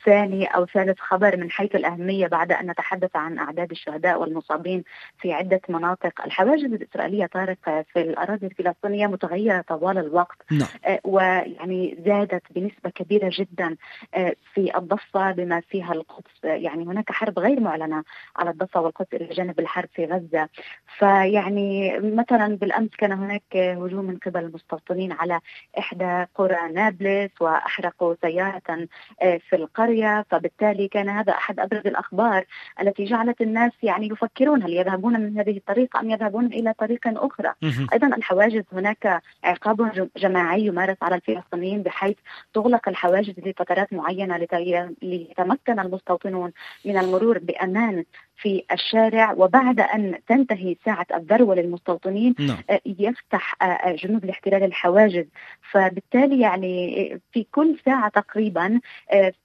ثاني 0.04 0.46
أو 0.46 0.66
ثالث 0.66 1.00
خبر 1.00 1.36
من 1.36 1.50
حيث 1.50 1.74
الأهمية 1.74 2.26
بعد 2.26 2.52
أن 2.52 2.70
نتحدث 2.70 3.16
عن 3.16 3.38
أعداد 3.38 3.70
الشهداء 3.70 4.20
والمصابين 4.20 4.84
في 5.18 5.32
عدة 5.32 5.60
مناطق، 5.68 6.24
الحواجز 6.24 6.64
الإسرائيلية 6.64 7.26
طارق 7.26 7.84
في 7.92 8.00
الأراضي 8.00 8.46
الفلسطينية 8.46 9.06
متغيرة 9.06 9.64
طوال 9.68 9.98
الوقت 9.98 10.36
نعم. 10.50 10.68
آه، 10.84 11.00
ويعني 11.04 11.98
زادت 12.06 12.42
بنسبة 12.50 12.90
كبيرة 12.90 13.30
جدا 13.32 13.76
آه، 14.14 14.34
في 14.54 14.78
الضفة 14.78 15.32
بما 15.32 15.60
فيها 15.60 15.92
القدس، 15.92 16.44
يعني 16.44 16.84
هناك 16.84 17.12
حرب 17.12 17.38
غير 17.38 17.60
معلنة 17.60 18.04
على 18.36 18.50
الضفة 18.50 18.80
والقدس 18.80 19.14
إلى 19.14 19.34
جانب 19.34 19.60
الحرب 19.60 19.88
في 19.94 20.04
غزة، 20.04 20.48
فيعني 20.98 21.98
مثلا 22.24 22.56
بالأمس 22.56 22.90
كان 22.98 23.12
هناك 23.12 23.56
هجوم 23.56 24.04
من 24.04 24.16
قبل 24.16 24.40
المستوطنين 24.40 25.12
على 25.12 25.40
إحدى 25.78 26.26
قرى 26.34 26.72
نابلس 26.72 27.30
وأحرقوا 27.40 28.14
سيارة 28.22 28.88
آه، 29.22 29.40
في 29.48 29.56
القرية. 29.56 30.24
فبالتالي 30.30 30.88
كان 30.88 31.08
هذا 31.08 31.32
أحد 31.32 31.60
أبرز 31.60 31.86
الأخبار 31.86 32.44
التي 32.80 33.04
جعلت 33.04 33.40
الناس 33.40 33.72
يعني 33.82 34.06
يفكرون 34.06 34.62
هل 34.62 34.72
يذهبون 34.72 35.20
من 35.20 35.38
هذه 35.38 35.56
الطريقة 35.56 36.00
أم 36.00 36.10
يذهبون 36.10 36.46
إلى 36.46 36.72
طريق 36.72 37.00
أخرى. 37.06 37.52
أيضا 37.92 38.06
الحواجز 38.06 38.64
هناك 38.72 39.22
عقاب 39.44 40.08
جماعي 40.16 40.66
يمارس 40.66 40.96
على 41.02 41.14
الفلسطينيين 41.14 41.82
بحيث 41.82 42.16
تغلق 42.54 42.88
الحواجز 42.88 43.34
لفترات 43.38 43.92
معينة 43.92 44.36
ليتمكن 45.02 45.80
المستوطنون 45.80 46.52
من 46.84 46.98
المرور 46.98 47.38
بأمان 47.38 48.04
في 48.36 48.64
الشارع 48.72 49.32
وبعد 49.32 49.80
أن 49.80 50.18
تنتهي 50.28 50.76
ساعة 50.84 51.06
الذروة 51.14 51.54
للمستوطنين 51.54 52.34
نعم. 52.38 52.58
آه، 52.70 52.80
يفتح 52.86 53.56
آه، 53.62 53.64
آه، 53.64 53.96
جنود 53.96 54.24
الاحتلال 54.24 54.62
الحواجز 54.62 55.24
فبالتالي 55.72 56.40
يعني 56.40 57.20
في 57.32 57.46
كل 57.52 57.76
ساعة 57.84 58.08
تقريبا 58.08 58.80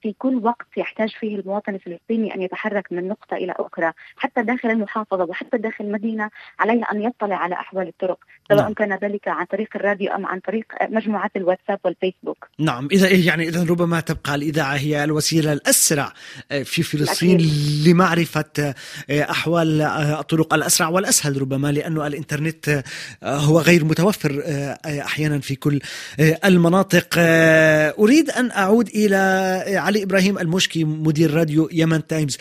في 0.02 0.14
كل 0.18 0.40
وقت 0.44 0.66
يحتاج 0.76 1.10
فيه 1.20 1.36
المواطن 1.36 1.74
الفلسطيني 1.74 2.34
أن 2.34 2.42
يتحرك 2.42 2.92
من 2.92 3.08
نقطة 3.08 3.34
إلى 3.34 3.54
أخرى 3.58 3.92
حتى 4.16 4.42
داخل 4.42 4.70
المحافظة 4.70 5.24
وحتى 5.24 5.58
داخل 5.58 5.84
المدينة 5.84 6.30
عليه 6.58 6.82
أن 6.92 7.02
يطلع 7.02 7.36
على 7.36 7.54
أحوال 7.54 7.88
الطرق 7.88 8.18
سواء 8.48 8.62
نعم. 8.62 8.72
كان 8.72 8.98
ذلك 9.02 9.28
عن 9.28 9.44
طريق 9.44 9.68
الراديو 9.74 10.14
أم 10.14 10.26
عن 10.26 10.40
طريق 10.40 10.64
مجموعات 10.82 11.30
الواتساب 11.36 11.78
والفيسبوك 11.84 12.48
نعم 12.58 12.88
إذا 12.92 13.08
يعني 13.10 13.48
إذا 13.48 13.64
ربما 13.70 14.00
تبقى 14.00 14.34
الإذاعة 14.34 14.74
هي 14.74 15.04
الوسيلة 15.04 15.52
الأسرع 15.52 16.12
في 16.64 16.82
فلسطين. 16.82 17.40
لمعرفة 17.86 18.74
أحوال 19.10 19.82
الطرق 19.82 20.54
الأسرع 20.54 20.88
والأسهل 20.88 21.40
ربما 21.40 21.72
لأنه 21.72 22.06
الإنترنت 22.06 22.84
هو 23.24 23.60
غير 23.60 23.84
متوفر 23.84 24.42
أحيانا 24.86 25.40
في 25.40 25.54
كل 25.54 25.80
المناطق. 26.44 27.06
أريد 27.98 28.30
أن 28.30 28.50
أعود 28.50 28.88
إلى 28.88 29.16
علي 29.78 30.02
إبراهيم 30.02 30.38
المشكي 30.38 30.84
مدير 30.84 31.34
راديو 31.34 31.68
يمن 31.72 32.06
تايمز. 32.06 32.38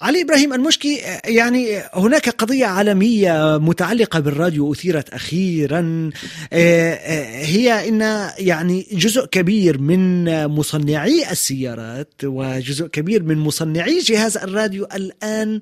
علي 0.00 0.22
إبراهيم 0.22 0.52
المشكي 0.52 0.96
يعني 1.24 1.82
هناك 1.94 2.28
قضية 2.28 2.66
عالمية 2.66 3.58
متعلقة 3.58 4.20
بالراديو 4.20 4.72
أثيرت 4.72 5.08
أخيرا. 5.08 6.10
آه، 6.52 6.92
آه، 6.92 7.44
هي 7.44 7.88
إن 7.88 8.30
يعني 8.38 8.86
جزء 8.92 9.26
كبير 9.26 9.78
من 9.78 10.24
مصنعي 10.46 11.30
السيارات 11.30 12.12
وجزء 12.24 12.86
كبير 12.86 13.22
من 13.22 13.38
مصنعي 13.38 13.98
جهاز 13.98 14.36
الراديو 14.36 14.84
الآن 14.94 15.60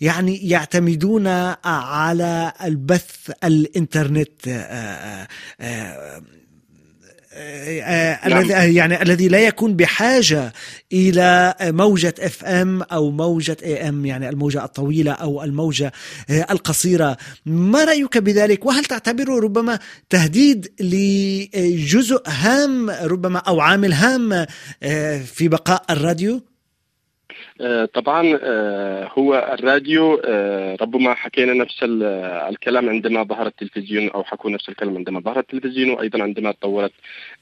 يعني 0.00 0.48
يعتمدون 0.48 1.26
على 1.64 2.52
البث 2.64 3.30
الإنترنت. 3.44 4.48
آه، 4.48 5.28
الذي 8.26 8.48
نعم. 8.48 8.70
يعني 8.70 9.02
الذي 9.02 9.28
لا 9.28 9.38
يكون 9.38 9.76
بحاجة 9.76 10.52
إلى 10.92 11.54
موجة 11.62 12.14
FM 12.20 12.82
أو 12.82 13.10
موجة 13.10 13.56
AM 13.62 14.06
يعني 14.06 14.28
الموجة 14.28 14.64
الطويلة 14.64 15.12
أو 15.12 15.44
الموجة 15.44 15.92
آه، 16.30 16.46
القصيرة 16.50 17.16
ما 17.46 17.84
رأيك 17.84 18.18
بذلك 18.18 18.66
وهل 18.66 18.84
تعتبره 18.84 19.40
ربما 19.40 19.78
تهديد 20.10 20.72
لجزء 20.80 22.22
هام 22.26 22.90
ربما 22.90 23.38
أو 23.38 23.60
عامل 23.60 23.92
هام 23.92 24.46
آه، 24.82 25.18
في 25.18 25.48
بقاء 25.48 25.84
الراديو 25.90 26.34
آه، 26.34 26.55
طبعا 27.94 28.38
آه، 28.42 29.10
هو 29.18 29.56
الراديو 29.58 30.20
آه، 30.24 30.76
ربما 30.80 31.14
حكينا 31.14 31.52
نفس 31.52 31.76
الكلام 31.82 32.88
عندما 32.88 33.22
ظهر 33.22 33.46
التلفزيون 33.46 34.10
أو 34.10 34.24
حكوا 34.24 34.50
نفس 34.50 34.68
الكلام 34.68 34.96
عندما 34.96 35.20
ظهر 35.20 35.38
التلفزيون 35.38 35.90
وأيضا 35.90 36.22
عندما 36.22 36.52
تطورت 36.52 36.92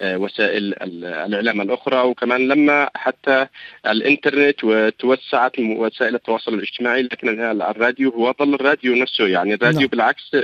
وسائل 0.03 0.75
الإعلام 0.83 1.61
الأخرى 1.61 2.01
وكمان 2.01 2.49
لما 2.49 2.91
حتى 2.95 3.47
الإنترنت 3.87 4.65
وتوسعت 4.65 5.59
وسائل 5.59 6.15
التواصل 6.15 6.55
الاجتماعي 6.55 7.03
لكن 7.03 7.41
الراديو 7.63 8.11
هو 8.11 8.35
ظل 8.39 8.55
الراديو 8.55 8.95
نفسه 8.95 9.27
يعني 9.27 9.55
الراديو 9.55 9.81
نعم. 9.81 9.89
بالعكس 9.89 10.37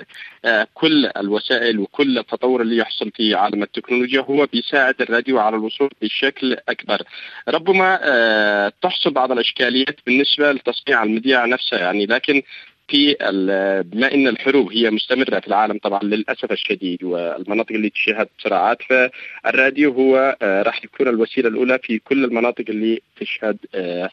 كل 0.75 1.11
الوسائل 1.17 1.79
وكل 1.79 2.19
التطور 2.19 2.63
اللي 2.63 2.77
يحصل 2.77 3.11
في 3.11 3.35
عالم 3.35 3.63
التكنولوجيا 3.63 4.21
هو 4.21 4.47
بيساعد 4.47 4.95
الراديو 5.01 5.39
على 5.39 5.57
الوصول 5.57 5.91
بشكل 6.03 6.57
أكبر. 6.69 7.03
ربما 7.49 7.97
تحصل 8.83 9.11
بعض 9.11 9.33
الإشكاليات 9.33 9.97
بالنسبة 10.07 10.53
لتصنيع 10.53 11.03
المذياع 11.03 11.45
نفسها 11.47 11.79
يعني 11.79 12.07
لكن 12.07 12.43
في 12.91 13.17
بما 13.85 14.15
إن 14.15 14.29
الحروب 14.29 14.73
هي 14.73 14.91
مستمرة 14.91 15.41
في 15.41 15.49
العالم 15.49 15.79
طبعا 15.79 16.03
للأسف 16.03 16.53
الشديد 16.53 17.05
والمناطق 17.05 17.73
اللي 17.73 17.91
تشهد 17.91 18.29
صراعات 18.39 18.79
فالراديو 18.83 19.93
هو 19.93 20.37
آه، 20.43 20.63
راح 20.63 20.85
يكون 20.85 21.09
الوسيلة 21.09 21.49
الأولى 21.49 21.79
في 21.83 21.99
كل 21.99 22.25
المناطق 22.25 22.65
اللي 22.69 23.03
تشهد 23.21 23.59
آه، 23.75 24.11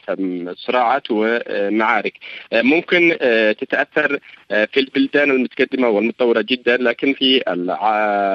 صراعات 0.56 1.02
ومعارك. 1.10 2.12
آه، 2.52 2.62
ممكن 2.62 3.16
تتأثر 3.60 4.18
في 4.48 4.80
البلدان 4.80 5.30
المتقدمة 5.30 5.88
والمتطورة 5.88 6.44
جدا 6.48 6.76
لكن 6.76 7.12
في 7.12 7.42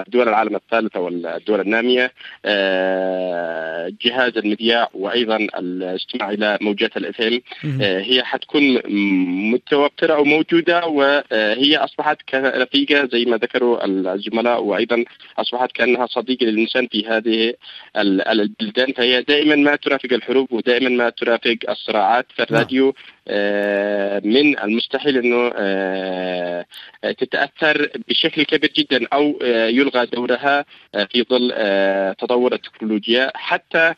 دول 0.07 0.29
العالم 0.29 0.55
الثالثة 0.55 0.99
والدول 0.99 1.59
النامية 1.59 2.11
جهاز 4.01 4.37
المذياع 4.37 4.89
وأيضا 4.93 5.35
الاستماع 5.35 6.31
إلى 6.31 6.57
موجات 6.61 6.97
الاف 6.97 7.21
هي 7.81 8.23
حتكون 8.23 8.81
متوفرة 9.53 10.13
أو 10.13 10.23
موجودة 10.33 10.85
وهي 10.85 11.77
أصبحت 11.77 12.21
كرفيقة 12.21 13.09
زي 13.13 13.25
ما 13.25 13.37
ذكروا 13.37 13.85
الزملاء 13.85 14.63
وأيضا 14.63 15.03
أصبحت 15.37 15.71
كأنها 15.71 16.05
صديقه 16.05 16.45
للإنسان 16.45 16.87
في 16.87 17.07
هذه 17.07 17.53
البلدان. 17.97 18.93
فهي 18.93 19.21
دائما 19.21 19.55
ما 19.55 19.75
ترافق 19.75 20.13
الحروب 20.13 20.53
ودائما 20.53 20.89
ما 20.89 21.09
ترافق 21.09 21.57
الصراعات. 21.69 22.25
فالراديو 22.35 22.95
من 24.23 24.59
المستحيل 24.59 25.17
إنه 25.17 25.51
آه، 25.55 26.65
تتأثر 27.17 27.89
بشكل 28.07 28.43
كبير 28.43 28.71
جدا 28.77 29.07
أو 29.13 29.39
آه، 29.43 29.67
يلغى 29.67 30.05
دورها 30.05 30.65
في 30.93 31.23
ظل 31.29 31.49
تطور 32.15 32.53
التكنولوجيا. 32.53 33.31
حتى 33.35 33.93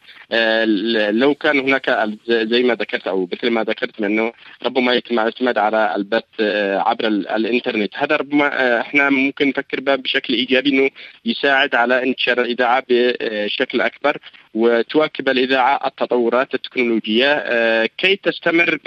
لو 1.11 1.33
كان 1.35 1.59
هناك 1.59 2.09
زي 2.27 2.63
ما 2.63 2.73
ذكرت 2.75 3.07
أو 3.07 3.29
مثل 3.33 3.49
ما 3.49 3.63
ذكرت 3.63 4.01
انه 4.01 4.31
ربما 4.63 4.93
يتم 4.93 5.19
الاعتماد 5.19 5.57
على 5.57 5.95
البث 5.95 6.41
عبر 6.87 7.07
الإنترنت. 7.07 7.91
هذا 7.95 8.15
ربما 8.15 8.81
إحنا 8.81 9.09
ممكن 9.09 9.47
نفكر 9.47 9.79
به 9.79 9.95
بشكل 9.95 10.33
إيجابي 10.33 10.69
إنه 10.69 10.89
يساعد 11.25 11.75
على 11.75 12.03
انتشار 12.03 12.41
الاذاعه 12.41 12.83
بشكل 12.89 13.81
أكبر. 13.81 14.17
وتواكب 14.55 15.29
الإذاعة 15.29 15.87
التطورات 15.87 16.53
التكنولوجية 16.53 17.85
كي 17.85 18.15
تستمر 18.15 18.79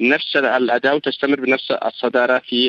نفس 0.00 0.36
الأداء 0.36 0.96
وتستمر 0.96 1.40
بنفس 1.40 1.70
الصدارة 1.70 2.38
في 2.38 2.68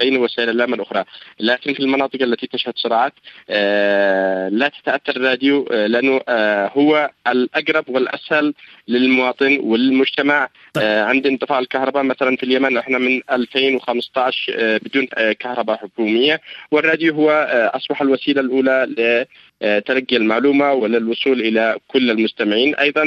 بين 0.00 0.16
وسائل 0.16 0.50
الإعلام 0.50 0.74
الأخرى، 0.74 1.04
لكن 1.40 1.74
في 1.74 1.80
المناطق 1.80 2.22
التي 2.22 2.46
تشهد 2.46 2.72
صراعات 2.76 3.12
آه، 3.50 4.48
لا 4.48 4.68
تتأثر 4.68 5.16
الراديو 5.16 5.66
آه، 5.72 5.86
لأنه 5.86 6.20
آه، 6.28 6.70
هو 6.76 7.10
الأقرب 7.26 7.84
والأسهل 7.88 8.54
للمواطن 8.88 9.58
والمجتمع 9.62 10.48
طيب. 10.74 10.84
عند 10.84 11.26
انطفاء 11.26 11.58
الكهرباء 11.58 12.02
مثلا 12.02 12.36
في 12.36 12.42
اليمن 12.42 12.76
إحنا 12.76 12.98
من 12.98 13.20
2015 13.30 14.78
بدون 14.78 15.06
كهرباء 15.32 15.76
حكومية 15.76 16.40
والراديو 16.70 17.14
هو 17.14 17.30
أصبح 17.74 18.02
الوسيلة 18.02 18.40
الأولى 18.40 19.26
تلقي 19.60 20.16
المعلومة 20.16 20.72
وللوصول 20.72 21.40
إلى 21.40 21.76
كل 21.88 22.10
المستمعين 22.10 22.74
أيضا 22.74 23.04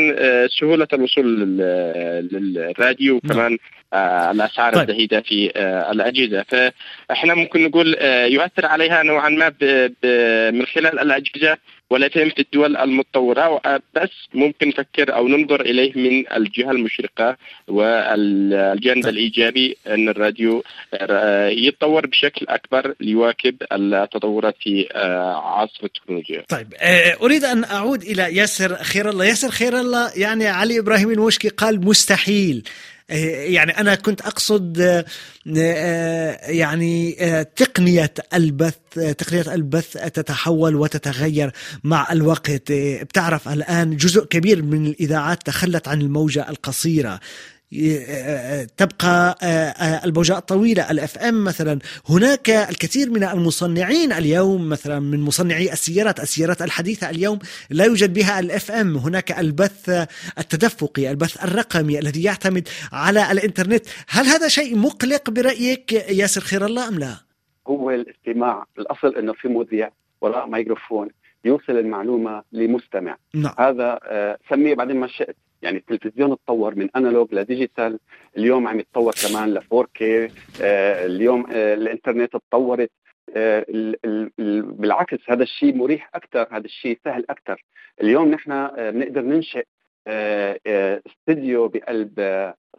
سهولة 0.59 0.87
الوصول 0.93 1.57
للراديو 2.31 3.13
نعم. 3.23 3.31
وكمان 3.31 3.57
آه 3.93 4.31
الأسعار 4.31 4.73
طيب. 4.73 4.89
الزهيدة 4.89 5.21
في 5.21 5.51
آه 5.55 5.91
الأجهزة 5.91 6.45
فإحنا 6.47 7.33
ممكن 7.33 7.63
نقول 7.63 7.95
آه 7.99 8.25
يؤثر 8.25 8.65
عليها 8.65 9.03
نوعا 9.03 9.29
ما 9.29 9.49
من 10.51 10.65
خلال 10.65 10.99
الأجهزة 10.99 11.57
ولكن 11.93 12.29
في 12.29 12.39
الدول 12.41 12.77
المتطورة 12.77 13.61
بس 13.95 14.09
ممكن 14.33 14.67
نفكر 14.67 15.15
أو 15.15 15.27
ننظر 15.27 15.61
إليه 15.61 15.91
من 15.95 16.33
الجهة 16.33 16.71
المشرقة 16.71 17.37
والجانب 17.67 19.03
طيب. 19.03 19.13
الإيجابي 19.13 19.77
أن 19.87 20.09
الراديو 20.09 20.63
آه، 20.93 21.47
يتطور 21.47 22.07
بشكل 22.07 22.45
أكبر 22.49 22.93
ليواكب 22.99 23.55
التطورات 23.71 24.55
في 24.59 24.87
آه، 24.91 25.33
عصر 25.33 25.79
التكنولوجيا. 25.83 26.43
طيب 26.49 26.73
آه، 26.79 27.17
أريد 27.21 27.43
أن 27.43 27.63
أعود 27.63 28.03
إلى 28.03 28.35
ياسر 28.35 28.75
خير 28.75 29.09
الله. 29.09 29.25
ياسر 29.25 29.49
خير 29.49 29.79
الله 29.79 30.11
يعني 30.15 30.47
علي 30.47 30.79
إبراهيم 30.79 31.09
الموشكي 31.09 31.49
قال 31.49 31.85
مستحيل. 31.85 32.63
يعني 33.09 33.71
أنا 33.79 33.95
كنت 33.95 34.21
أقصد 34.21 35.03
يعني 36.47 37.15
تقنية 37.55 38.13
البث 38.33 38.73
تقنية 39.17 39.53
البث 39.53 39.91
تتحول 39.91 40.75
وتتغير 40.75 41.51
مع 41.83 42.07
الوقت. 42.11 42.71
بتعرف 42.71 43.49
الآن 43.49 43.97
جزء 43.97 44.25
كبير 44.25 44.61
من 44.61 44.85
الإذاعات 44.85 45.43
تخلت 45.45 45.87
عن 45.87 46.01
الموجة 46.01 46.49
القصيرة. 46.49 47.19
تبقى 48.77 49.37
آه، 49.43 49.45
آه، 49.45 50.05
الموجات 50.05 50.37
الطويلة 50.37 50.91
ال 50.91 51.17
FM 51.17 51.43
مثلا 51.43 51.79
هناك 52.09 52.49
الكثير 52.49 53.09
من 53.09 53.23
المصنعين 53.23 54.11
اليوم 54.13 54.69
مثلا 54.69 54.99
من 54.99 55.21
مصنعي 55.21 55.71
السيارات 55.73 56.19
السيارات 56.19 56.61
الحديثة 56.61 57.09
اليوم 57.09 57.39
لا 57.69 57.85
يوجد 57.85 58.13
بها 58.13 58.39
ال 58.39 58.71
FM 58.71 58.97
هناك 58.97 59.39
البث 59.39 59.89
التدفقي 60.37 61.11
البث 61.11 61.43
الرقمي 61.43 61.99
الذي 61.99 62.23
يعتمد 62.23 62.67
على 62.93 63.31
الإنترنت. 63.31 63.85
هل 64.09 64.25
هذا 64.25 64.47
شيء 64.47 64.77
مقلق 64.77 65.29
برأيك 65.29 65.93
ياسر 65.93 66.41
خير 66.41 66.65
الله 66.65 66.87
أم 66.87 66.99
لا؟ 66.99 67.15
هو 67.67 67.91
الاستماع 67.91 68.65
الأصل 68.79 69.15
أنه 69.15 69.33
في 69.33 69.47
مذيع 69.47 69.89
وراء 70.21 70.47
ميكروفون 70.47 71.09
يوصل 71.45 71.73
المعلومة 71.73 72.43
لمستمع. 72.51 73.17
نعم. 73.33 73.53
هذا 73.59 73.99
آه 74.03 74.37
سميه 74.49 74.75
بعدين 74.75 74.99
ما 74.99 75.07
شئت. 75.07 75.35
يعني 75.63 75.77
التلفزيون 75.77 76.37
تطور 76.37 76.75
من 76.75 76.89
أنالوج 76.95 77.33
لديجيتال 77.33 77.99
اليوم 78.37 78.67
عم 78.67 78.79
يتطور 78.79 79.13
كمان 79.27 79.53
ل 79.53 79.59
4K 79.61 80.01
آه 80.61 81.05
اليوم 81.05 81.45
آه 81.51 81.73
الإنترنت 81.73 82.33
تطورت 82.33 82.91
آه 83.35 83.65
بالعكس 84.79 85.17
هذا 85.29 85.43
الشيء 85.43 85.75
مريح 85.75 86.09
أكثر 86.15 86.47
هذا 86.51 86.65
الشيء 86.65 86.99
سهل 87.05 87.25
أكثر 87.29 87.63
اليوم 88.01 88.31
نحن 88.31 88.67
بنقدر 88.91 89.21
ننشئ 89.21 89.65
استديو 91.07 91.67
بقلب 91.67 92.19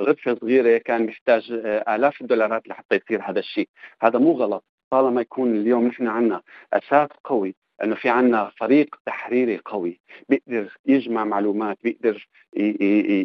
غرفة 0.01 0.35
صغيرة 0.41 0.79
كان 0.79 1.07
محتاج 1.07 1.53
آلاف 1.89 2.21
الدولارات 2.21 2.69
لحتى 2.69 2.97
يصير 2.97 3.23
هذا 3.23 3.39
الشيء 3.39 3.69
هذا 4.03 4.19
مو 4.19 4.33
غلط. 4.33 4.65
طالما 4.91 5.21
يكون 5.21 5.57
اليوم 5.57 5.87
نحن 5.87 6.07
عندنا 6.07 6.43
أساس 6.73 7.09
قوي 7.25 7.55
إنه 7.83 7.95
في 7.95 8.09
عندنا 8.09 8.51
فريق 8.57 8.97
تحريري 9.07 9.61
قوي 9.65 10.01
بيقدر 10.29 10.79
يجمع 10.87 11.25
معلومات 11.25 11.79
بيقدر 11.83 12.29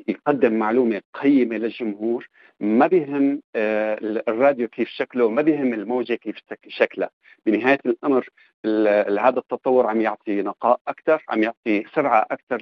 يقدم 0.07 0.53
معلومة 0.53 1.01
قيمة 1.13 1.57
للجمهور. 1.57 2.29
ما 2.59 2.87
بيهم 2.87 3.41
آه، 3.55 3.97
الراديو 4.27 4.67
كيف 4.67 4.89
شكله 4.89 5.29
ما 5.29 5.41
بيهم 5.41 5.73
الموجة 5.73 6.13
كيف 6.13 6.35
شكلها. 6.67 7.09
بنهاية 7.45 7.79
الأمر 7.85 8.29
هذا 9.19 9.39
التطور 9.39 9.87
عم 9.87 10.01
يعطي 10.01 10.41
نقاء 10.41 10.79
أكثر 10.87 11.23
عم 11.29 11.43
يعطي 11.43 11.83
سرعة 11.95 12.25
أكثر 12.31 12.57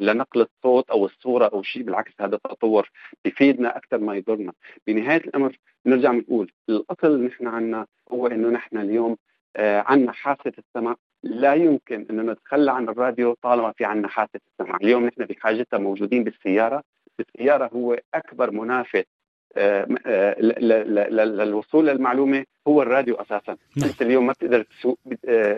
لنقل 0.00 0.40
الصوت 0.40 0.90
أو 0.90 1.06
الصورة 1.06 1.46
أو 1.46 1.62
شيء 1.62 1.82
بالعكس 1.82 2.12
هذا 2.20 2.34
التطور 2.34 2.90
بيفيدنا 3.24 3.76
أكثر 3.76 3.98
ما 3.98 4.16
يضرنا. 4.16 4.52
بنهاية 4.86 5.20
الأمر 5.20 5.58
نرجع 5.86 6.12
بنقول 6.12 6.52
الأصل 6.68 7.24
نحن 7.24 7.46
عنا 7.46 7.86
هو 8.12 8.26
إنه 8.26 8.48
نحن 8.48 8.78
اليوم 8.78 9.16
آه، 9.56 9.84
عنا 9.86 10.12
حاسه 10.12 10.52
السمع 10.58 10.96
لا 11.22 11.54
يمكن 11.54 12.06
انه 12.10 12.32
نتخلى 12.32 12.72
عن 12.72 12.88
الراديو 12.88 13.36
طالما 13.42 13.72
في 13.72 13.84
عنا 13.84 14.08
حاسه 14.08 14.40
السمع، 14.52 14.76
اليوم 14.82 15.06
نحن 15.06 15.24
بحاجتها 15.24 15.78
موجودين 15.78 16.24
بالسيارة، 16.24 16.82
السيارة 17.20 17.70
هو 17.74 17.98
أكبر 18.14 18.50
منافس 18.50 19.04
آه، 19.56 19.86
آه، 20.06 20.40
للوصول 20.40 21.86
للمعلومة 21.86 22.44
هو 22.68 22.82
الراديو 22.82 23.14
أساسا. 23.14 23.56
نعم. 23.76 23.88
أنت 23.88 24.02
اليوم 24.02 24.26
ما 24.26 24.32
بتقدر 24.32 24.62
تسوق 24.62 24.98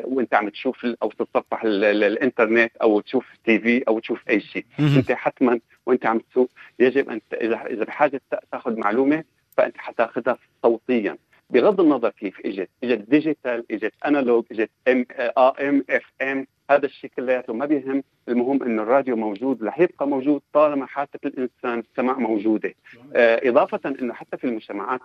وأنت 0.05 0.35
عم 0.35 0.49
تشوف 0.49 0.87
أو 1.03 1.11
تتصفح 1.11 1.65
الانترنت 1.65 2.77
أو 2.77 3.01
تشوف 3.01 3.27
تي 3.45 3.59
في 3.59 3.83
أو 3.89 3.99
تشوف 3.99 4.29
أي 4.31 4.41
شيء. 4.41 4.65
أنت 4.81 5.13
حتما 5.13 5.61
وأنت 5.87 6.07
عم 6.07 6.19
تسوق 6.19 6.51
يجب 6.79 7.11
أن 7.11 7.21
إذا 7.33 7.67
إذا 7.67 7.85
بحاجة 7.85 8.21
تأخذ 8.53 8.79
معلومة 8.79 9.25
فأنت 9.57 9.77
حتأخذها 9.79 10.39
صوتيا 10.63 11.17
بغض 11.53 11.81
النظر 11.81 12.11
كيف 12.11 12.41
إجت. 12.47 12.69
إجت 12.85 13.11
digital 13.11 13.65
إجت 13.71 13.93
analog 14.07 14.45
إجت 14.53 14.71
AM 14.89 15.85
FM 15.91 16.47
هذا 16.71 16.87
الشيء 16.87 17.11
كلياته 17.17 17.53
ما 17.53 17.67
بيهم. 17.67 18.03
المهم 18.29 18.63
إنه 18.63 18.83
الراديو 18.83 19.17
موجود 19.17 19.65
رح 19.65 19.81
يبقى 19.81 20.09
موجود 20.09 20.43
طالما 20.53 20.87
حاسه 20.87 21.19
الإنسان 21.25 21.79
السمع 21.79 22.19
موجودة. 22.19 22.75
آه 23.17 23.49
إضافة 23.49 23.81
إنه 24.01 24.15
حتى 24.15 24.37
في 24.37 24.45
المجتمعات 24.45 25.01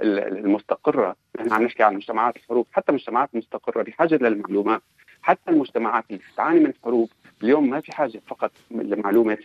المستقرة 0.00 1.16
نحن 1.38 1.52
عم 1.52 1.62
نحكي 1.62 1.82
عن 1.82 1.94
مجتمعات 1.94 2.36
الحروب 2.36 2.66
حتى 2.72 2.88
المجتمعات 2.88 3.28
المستقره 3.34 3.82
بحاجة 3.82 4.14
للمعلومات. 4.16 4.82
حتى 5.22 5.50
المجتمعات 5.50 6.04
اللي 6.10 6.20
بتعاني 6.32 6.60
من 6.60 6.72
حروب 6.84 7.08
اليوم 7.42 7.70
ما 7.70 7.80
في 7.80 7.92
حاجة 7.92 8.20
فقط 8.26 8.52
للمعلومات 8.70 9.38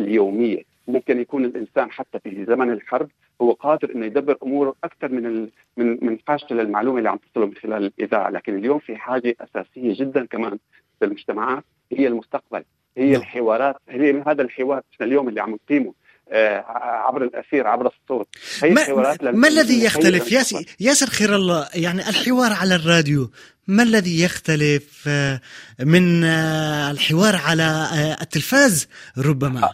اليومية. 0.00 0.62
ممكن 0.88 1.20
يكون 1.20 1.44
الإنسان 1.44 1.90
حتى 1.90 2.18
في 2.18 2.44
زمن 2.44 2.72
الحرب 2.72 3.08
هو 3.40 3.52
قادر 3.52 3.92
إنه 3.94 4.06
يدبر 4.06 4.36
أموره 4.42 4.74
أكثر 4.84 5.12
من 5.12 5.26
ال... 5.26 5.50
من 5.76 5.98
من 6.06 6.18
حاجته 6.28 6.54
للمعلومه 6.54 6.98
اللي 6.98 7.08
عم 7.08 7.18
تصله 7.32 7.46
من 7.46 7.54
خلال 7.54 7.84
الإذاعة، 7.84 8.30
لكن 8.30 8.58
اليوم 8.58 8.78
في 8.78 8.96
حاجة 8.96 9.36
أساسية 9.40 10.04
جدا 10.04 10.26
كمان 10.26 10.58
في 10.98 11.04
المجتمعات 11.04 11.64
هي 11.92 12.06
المستقبل، 12.06 12.64
هي 12.96 13.12
نعم. 13.12 13.20
الحوارات، 13.20 13.76
هي 13.88 14.22
هذا 14.26 14.42
الحوار 14.42 14.82
اليوم 15.00 15.28
اللي 15.28 15.40
عم 15.40 15.50
نقيمه 15.50 15.94
آه، 16.30 16.64
عبر 17.06 17.24
الأثير 17.24 17.66
عبر 17.66 17.86
الصوت. 17.86 18.28
هي 18.62 18.70
ما, 18.70 19.16
ما 19.32 19.48
الذي 19.48 19.84
يختلف؟ 19.84 20.32
ياسر, 20.32 20.64
ياسر 20.80 21.06
خير 21.06 21.34
الله 21.34 21.68
يعني 21.74 22.08
الحوار 22.08 22.52
على 22.52 22.74
الراديو 22.74 23.30
ما 23.66 23.82
الذي 23.82 24.22
يختلف 24.22 25.04
آه، 25.08 25.40
من 25.80 26.24
آه، 26.24 26.90
الحوار 26.90 27.36
على 27.36 27.88
التلفاز؟ 28.20 28.88
ربما. 29.18 29.70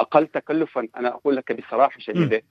أقل 0.00 0.26
تكلفا 0.26 0.88
أنا 0.96 1.08
أقول 1.08 1.36
لك 1.36 1.52
بصراحة 1.52 1.98
شديدة 1.98 2.42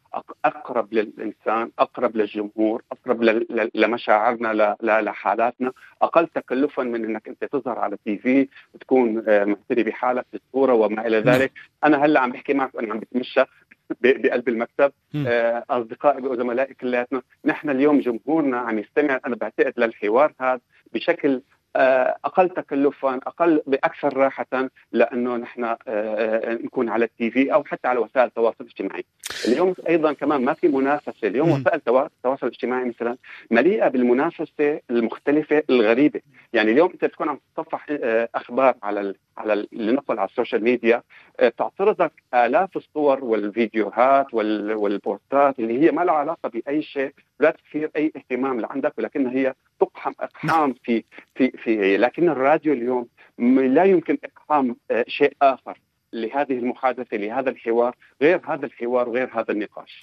أقرب 0.45 0.93
للإنسان 0.93 1.71
أقرب 1.79 2.17
للجمهور 2.17 2.83
أقرب 2.91 3.23
لمشاعرنا 3.75 4.75
لحالاتنا. 4.81 5.71
أقل 6.01 6.27
تكلفا 6.27 6.83
من 6.83 7.05
إنك 7.05 7.27
أنت 7.27 7.43
تظهر 7.45 7.79
على 7.79 7.93
التي 7.95 8.17
في 8.17 8.47
تكون 8.79 9.23
آه، 9.27 9.45
معتني 9.45 9.83
بحالك 9.83 10.25
في 10.31 10.37
الصورة 10.37 10.73
وما 10.73 11.07
إلى 11.07 11.19
ذلك. 11.19 11.51
أنا 11.83 12.05
هلأ 12.05 12.19
عم 12.19 12.31
بحكي 12.31 12.53
معك 12.53 12.75
وأنا 12.75 12.93
عم 12.93 12.99
بتمشى 12.99 13.43
بقلب 14.01 14.49
المكتب. 14.49 14.91
آه، 15.15 15.63
أصدقائي 15.69 16.27
وزملائي 16.27 16.73
كلياتنا 16.73 17.21
نحن 17.45 17.69
اليوم 17.69 17.99
جمهورنا 17.99 18.57
عم 18.57 18.79
يستمع 18.79 19.19
أنا 19.25 19.35
بعتقد 19.35 19.73
للحوار 19.77 20.33
هذا 20.41 20.59
بشكل 20.93 21.41
أقل 22.25 22.49
تكلفا 22.49 23.15
أقل 23.15 23.61
بأكثر 23.67 24.17
راحة 24.17 24.69
لأنه 24.91 25.37
نحن 25.37 25.63
آه، 25.63 25.77
آه، 25.87 26.53
نكون 26.53 26.89
على 26.89 27.05
ال 27.05 27.31
TV 27.31 27.53
أو 27.53 27.63
حتى 27.63 27.87
على 27.87 27.99
وسائل 27.99 28.27
التواصل 28.27 28.55
الاجتماعي. 28.61 29.05
اليوم 29.47 29.73
أيضا 29.89 30.13
كمان 30.13 30.45
ما 30.45 30.53
في 30.53 30.67
منافسة، 30.67 31.27
اليوم 31.27 31.51
وسائل 31.51 31.81
التواصل 31.87 32.47
الاجتماعي 32.47 32.85
مثلا 32.85 33.17
مليئة 33.51 33.87
بالمنافسة 33.87 34.79
المختلفة 34.91 35.63
الغريبة، 35.69 36.21
يعني 36.57 36.71
اليوم 36.71 36.91
انت 36.91 37.05
بتكون 37.05 37.29
عم 37.29 37.39
تتصفح 37.55 37.85
أخبار 38.35 38.75
على 38.83 39.13
على 39.37 39.67
لنقل 39.71 40.19
على 40.19 40.29
ال 40.29 40.34
social 40.34 40.63
media 40.63 41.03
تعترضك 41.57 42.11
آلاف 42.33 42.77
الصور 42.77 43.23
والفيديوهات 43.23 44.33
والبوستات 44.33 45.59
اللي 45.59 45.81
هي 45.81 45.91
ما 45.91 46.01
لها 46.01 46.13
علاقة 46.13 46.49
بأي 46.49 46.81
شيء 46.81 47.13
لا 47.39 47.51
تثير 47.51 47.91
أي 47.95 48.11
اهتمام 48.15 48.59
لعندك 48.59 48.93
ولكنها 48.97 49.31
هي 49.31 49.53
تقحم 49.79 50.11
إقحام 50.19 50.75
في 50.83 51.03
في 51.35 51.51
في 51.51 51.97
لكن 51.97 52.29
الراديو 52.29 52.73
اليوم 52.73 53.07
لا 53.75 53.83
يمكن 53.83 54.17
إقحام 54.23 54.75
آه، 54.91 55.05
شيء 55.07 55.33
آخر 55.41 55.77
لهذه 56.13 56.53
المحادثة 56.53 57.17
لهذا 57.17 57.49
الحوار 57.49 57.95
غير 58.21 58.41
هذا 58.45 58.65
الحوار 58.65 59.09
غير 59.09 59.29
هذا 59.33 59.51
النقاش. 59.51 60.01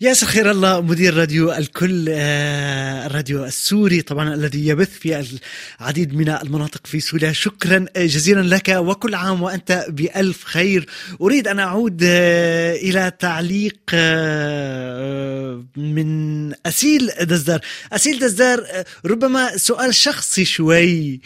ياسر 0.00 0.26
خير 0.26 0.50
الله 0.50 0.80
مدير 0.80 1.16
راديو 1.16 1.52
الكل 1.52 2.06
آه، 2.08 3.06
الراديو 3.06 3.44
السوري 3.44 4.02
طبعا 4.02 4.34
الذي 4.34 4.66
يبث 4.66 4.98
في 4.98 5.38
العديد 5.80 6.14
من 6.14 6.28
المناطق 6.28 6.86
في 6.86 7.00
سوريا. 7.00 7.32
شكرا 7.32 7.86
جزيلا 7.96 8.54
لك 8.54 8.68
وكل 8.68 9.14
عام 9.14 9.42
وأنت 9.42 9.86
بألف 9.88 10.44
خير. 10.44 10.88
أريد 11.20 11.48
أن 11.48 11.58
أعود 11.58 12.00
آه، 12.04 12.74
إلى 12.74 13.12
تعليق 13.18 13.78
آه، 13.94 15.64
من 15.76 16.52
أسيل 16.66 17.10
دزدار. 17.20 17.60
أسيل 17.92 18.18
دزدار 18.18 18.66
ربما 19.06 19.56
سؤال 19.56 19.94
شخصي 19.94 20.44
شوي 20.44 21.20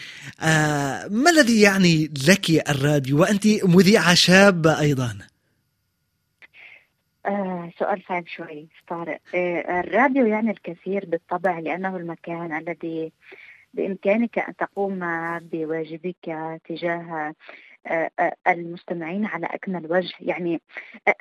ما 1.09 1.29
الذي 1.29 1.61
يعني 1.61 2.11
لك 2.27 2.69
الراديو؟ 2.69 3.21
وأنت 3.21 3.47
مذيعه 3.63 4.13
شابه 4.13 4.79
أيضا. 4.79 5.30
آه 7.25 7.71
سؤال 7.79 8.03
صعب 8.09 8.27
شوي 8.27 8.67
طارق. 8.87 9.19
آه 9.35 9.79
الراديو 9.79 10.25
يعني 10.25 10.51
الكثير 10.51 11.05
بالطبع 11.05 11.59
لأنه 11.59 11.97
المكان 11.97 12.53
الذي 12.57 13.11
بإمكانك 13.73 14.39
أن 14.39 14.55
تقوم 14.55 14.99
بواجبك 15.39 16.59
تجاه 16.69 17.33
آه، 17.87 18.11
آه، 18.19 18.33
المستمعين 18.47 19.25
على 19.25 19.45
أكمل 19.45 19.91
وجه. 19.91 20.13
يعني 20.19 20.61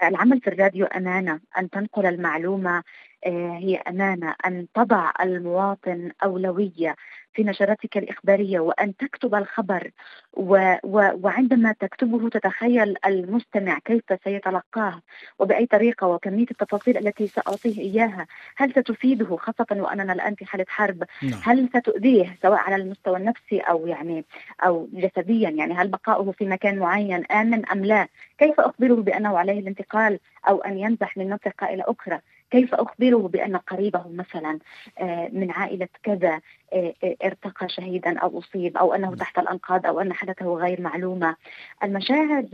العمل 0.02 0.40
في 0.40 0.46
الراديو 0.50 0.86
أمانة. 0.86 1.40
أن 1.58 1.70
تنقل 1.70 2.06
المعلومة 2.06 2.82
هي 3.26 3.76
أمانة. 3.76 4.34
أن 4.46 4.66
تضع 4.74 5.10
المواطن 5.20 6.10
أولوية. 6.24 6.96
في 7.34 7.42
نشراتك 7.44 7.96
الإخبارية 7.96 8.60
وأن 8.60 8.96
تكتب 8.96 9.34
الخبر 9.34 9.90
و 10.32 10.74
و 10.82 11.10
وعندما 11.22 11.72
تكتبه 11.72 12.28
تتخيل 12.28 12.96
المستمع 13.06 13.78
كيف 13.78 14.04
سيتلقاه 14.24 15.02
وبأي 15.38 15.66
طريقة 15.66 16.06
وكمية 16.06 16.46
التفاصيل 16.50 16.96
التي 16.96 17.26
سأعطيه 17.26 17.80
إياها. 17.80 18.26
هل 18.56 18.70
ستفيده 18.70 19.36
خاصة 19.36 19.66
وأننا 19.70 20.12
الآن 20.12 20.34
في 20.34 20.44
حالة 20.44 20.66
حرب؟ 20.68 21.04
نعم. 21.22 21.40
هل 21.44 21.68
ستؤذيه 21.68 22.36
سواء 22.42 22.58
على 22.58 22.76
المستوى 22.76 23.16
النفسي 23.16 23.60
أو 23.60 23.86
يعني 23.86 24.24
أو 24.60 24.88
جسديا؟ 24.92 25.50
يعني 25.50 25.74
هل 25.74 25.88
بقاؤه 25.88 26.32
في 26.32 26.46
مكان 26.46 26.78
معين 26.78 27.26
آمن 27.26 27.66
أم 27.66 27.84
لا؟ 27.84 28.08
كيف 28.38 28.60
أخبره 28.60 28.94
بأنه 28.94 29.38
عليه 29.38 29.60
الانتقال 29.60 30.18
أو 30.48 30.60
أن 30.60 30.78
ينزح 30.78 31.16
من 31.16 31.30
منطقة 31.30 31.66
إلى 31.74 31.84
أخرى؟ 31.86 32.20
كيف 32.50 32.74
أخبره 32.74 33.28
بأن 33.28 33.56
قريبه 33.56 34.04
مثلا 34.08 34.58
آه، 34.98 35.30
من 35.32 35.50
عائلة 35.50 35.88
كذا 36.02 36.40
آه، 36.72 36.94
آه، 37.04 37.16
ارتقى 37.24 37.68
شهيدا 37.68 38.18
أو 38.18 38.38
أصيب 38.38 38.76
أو 38.76 38.94
أنه 38.94 39.14
تحت 39.14 39.38
الأنقاض 39.38 39.86
أو 39.86 40.00
أن 40.00 40.12
حدثه 40.12 40.54
غير 40.54 40.80
معلومة. 40.80 41.36
المشاعر 41.82 42.44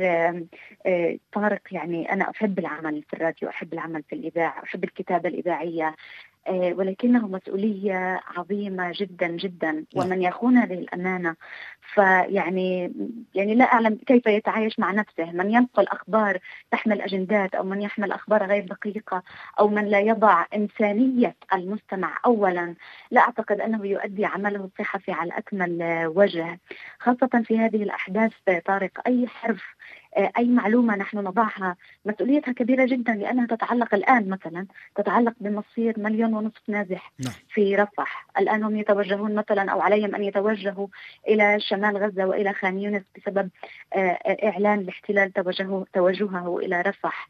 طارق 1.33 1.61
يعني 1.71 2.13
أنا 2.13 2.31
أحب 2.31 2.59
العمل 2.59 3.03
في 3.03 3.15
الراديو 3.15 3.49
أحب 3.49 3.73
العمل 3.73 4.03
في 4.03 4.15
الإذاعة 4.15 4.63
أحب 4.63 4.85
الكتابة 4.85 5.29
الإذاعية. 5.29 5.95
ولكنه 6.49 7.29
مسؤولية 7.29 8.21
عظيمة 8.37 8.93
جدا 8.95 9.27
جدا. 9.27 9.73
نعم. 9.73 9.85
ومن 9.97 10.23
يخون 10.23 10.57
هذه 10.57 10.75
الأمانة 10.75 11.37
فيعني 11.95 12.93
يعني 13.35 13.55
لا 13.55 13.65
أعلم 13.65 13.99
كيف 14.07 14.27
يتعايش 14.27 14.79
مع 14.79 14.93
نفسه. 14.93 15.33
من 15.33 15.51
ينقل 15.51 15.89
أخبار 15.89 16.39
تحمل 16.71 17.01
أجندات 17.01 17.55
أو 17.55 17.65
من 17.65 17.83
يحمل 17.83 18.13
أخبار 18.13 18.47
غير 18.47 18.67
دقيقة 18.67 19.23
أو 19.61 19.69
من 19.69 19.85
لا 19.85 20.01
يضع 20.01 20.45
إنسانية 20.55 21.37
المستمع 21.55 22.19
أولا 22.27 22.75
لا 23.11 23.21
أعتقد 23.21 23.61
أنه 23.61 23.87
يؤدي 23.87 24.25
عمله 24.25 24.65
الصحفي 24.65 25.13
على 25.13 25.39
أكمل 25.39 25.83
وجه. 26.17 26.61
خاصة 26.99 27.43
في 27.45 27.59
هذه 27.59 27.83
الأحداث 27.83 28.33
طارق 28.67 29.01
أي 29.07 29.27
حرف 29.27 29.76
آه، 30.17 30.33
أي 30.39 30.45
معلومة 30.45 30.97
نحن 30.97 31.19
نضعها. 31.19 31.77
مسؤوليتها 32.05 32.53
كبيرة 32.53 32.87
جدا 32.87 33.13
لأنها 33.15 33.47
تتعلق 33.47 33.95
الآن 33.95 34.29
مثلا 34.29 34.67
تتعلق 34.97 35.35
بمصير 35.41 36.01
مليون 36.01 36.35
ونصف 36.35 36.63
نازح 36.69 37.13
نعم. 37.19 37.33
في 37.49 37.77
رفح. 37.77 38.27
الآن 38.39 38.63
هم 38.63 38.77
يتوجهون 38.77 39.35
مثلا 39.35 39.71
أو 39.71 39.81
عليهم 39.81 40.15
أن 40.15 40.25
يتوجهوا 40.25 40.87
إلى 41.29 41.61
شمال 41.61 41.97
غزة 41.97 42.27
وإلى 42.27 42.53
خان 42.53 42.79
يونس 42.79 43.03
بسبب 43.17 43.51
آه، 43.95 43.99
آه، 43.99 44.49
إعلان 44.49 44.79
الاحتلال 44.79 45.33
توجهه, 45.33 45.87
توجهه 45.93 46.59
إلى 46.59 46.81
رفح. 46.81 47.29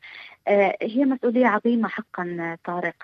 هي 0.83 1.05
مسؤولية 1.05 1.47
عظيمة 1.47 1.89
حقا 1.89 2.57
طارق. 2.65 2.95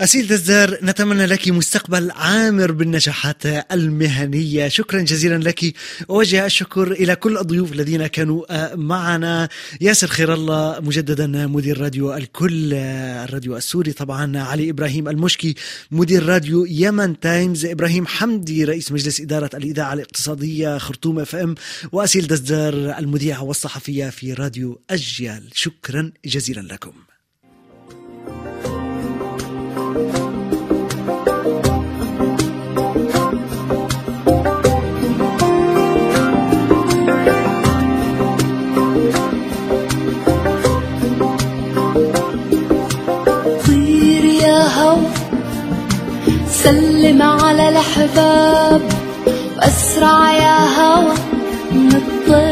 أسيل 0.00 0.26
دزار 0.26 0.78
نتمنى 0.82 1.26
لك 1.26 1.48
مستقبل 1.48 2.10
عامر 2.10 2.72
بالنجاحات 2.72 3.46
المهنية. 3.72 4.68
شكرا 4.68 5.00
جزيلا 5.00 5.38
لك. 5.38 5.74
أوجه 6.10 6.46
الشكر 6.46 6.92
إلى 6.92 7.16
كل 7.16 7.38
الضيوف 7.38 7.72
الذين 7.72 8.06
كانوا 8.06 8.44
آه، 8.50 8.74
معنا. 8.74 9.48
ياسر 9.80 10.06
خير 10.06 10.34
الله 10.34 10.80
مجددا 10.80 11.46
مدير 11.46 11.80
راديو 11.80 12.14
الكل 12.14 12.74
آه، 12.74 13.24
الراديو 13.24 13.56
السوري 13.56 13.92
طبعا 13.92 14.38
علي 14.38 14.70
إبراهيم 14.70 15.08
المشكي 15.08 15.54
مدير 15.90 16.26
راديو 16.26 16.64
يمن 16.64 17.20
تايمز 17.20 17.66
إبراهيم 17.66 18.06
حمدي 18.06 18.64
رئيس 18.64 18.92
مجلس 18.92 19.20
إدارة 19.20 19.50
الإذاعة 19.54 19.92
الاقتصادية 19.92 20.78
خرطوم 20.78 21.18
إف 21.18 21.34
إم 21.34 21.54
وأسيل 21.92 22.26
دزار 22.26 22.74
المذيعة 22.98 23.42
والصحفية 23.42 24.10
في 24.10 24.32
راديو 24.32 24.80
أجيال. 24.90 25.50
شكرا 25.52 26.12
جزيلا 26.24 26.60
لكم. 26.60 26.92
سلم 46.64 47.22
على 47.22 47.68
الأحباب 47.68 48.80
وأسرع 49.56 50.32
يا 50.32 50.58
هوى 50.78 51.14
نطيت 51.72 52.44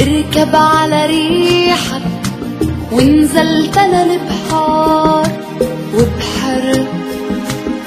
اركب 0.00 0.56
على 0.56 1.06
ريحك 1.06 2.02
ونزلت 2.92 3.78
أنا 3.78 4.02
البحار 4.02 5.28
وبحر 5.94 6.86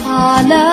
على 0.07 0.64